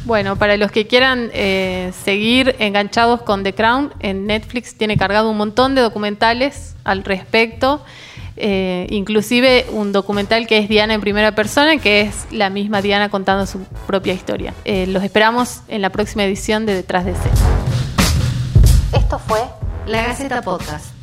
Bueno, 0.05 0.37
para 0.37 0.57
los 0.57 0.71
que 0.73 0.87
quieran 0.87 1.31
eh, 1.35 1.93
seguir 2.05 2.57
enganchados 2.59 3.21
con 3.23 3.43
The 3.43 3.53
Crown, 3.55 3.93
en 4.01 4.27
Netflix 4.27 4.75
tiene 4.75 4.97
cargado 4.97 5.31
un 5.31 5.37
montón 5.37 5.75
de 5.75 5.83
documentales 5.83 6.75
al 6.85 7.05
respecto, 7.05 7.85
eh, 8.41 8.87
inclusive 8.91 9.67
un 9.73 9.93
documental 9.93 10.47
que 10.47 10.59
es 10.59 10.69
Diana 10.69 10.95
en 10.95 11.01
primera 11.01 11.35
persona, 11.35 11.77
que 11.77 12.03
es 12.03 12.27
la 12.31 12.51
misma 12.51 12.83
Diana 12.83 13.09
contando 13.09 13.47
su 13.47 13.61
propia 13.87 14.15
historia. 14.15 14.55
Eh, 14.65 14.87
los 14.87 15.03
esperamos 15.05 15.61
en 15.69 15.83
la 15.83 15.91
próxima 15.91 16.25
edición 16.25 16.67
de 16.67 16.75
Detrás 16.75 17.05
de 17.05 17.13
Escena. 17.13 17.35
Esto 18.93 19.19
fue 19.19 19.41
La 19.87 20.03
Gaceta 20.03 20.43
Podcast. 20.43 21.00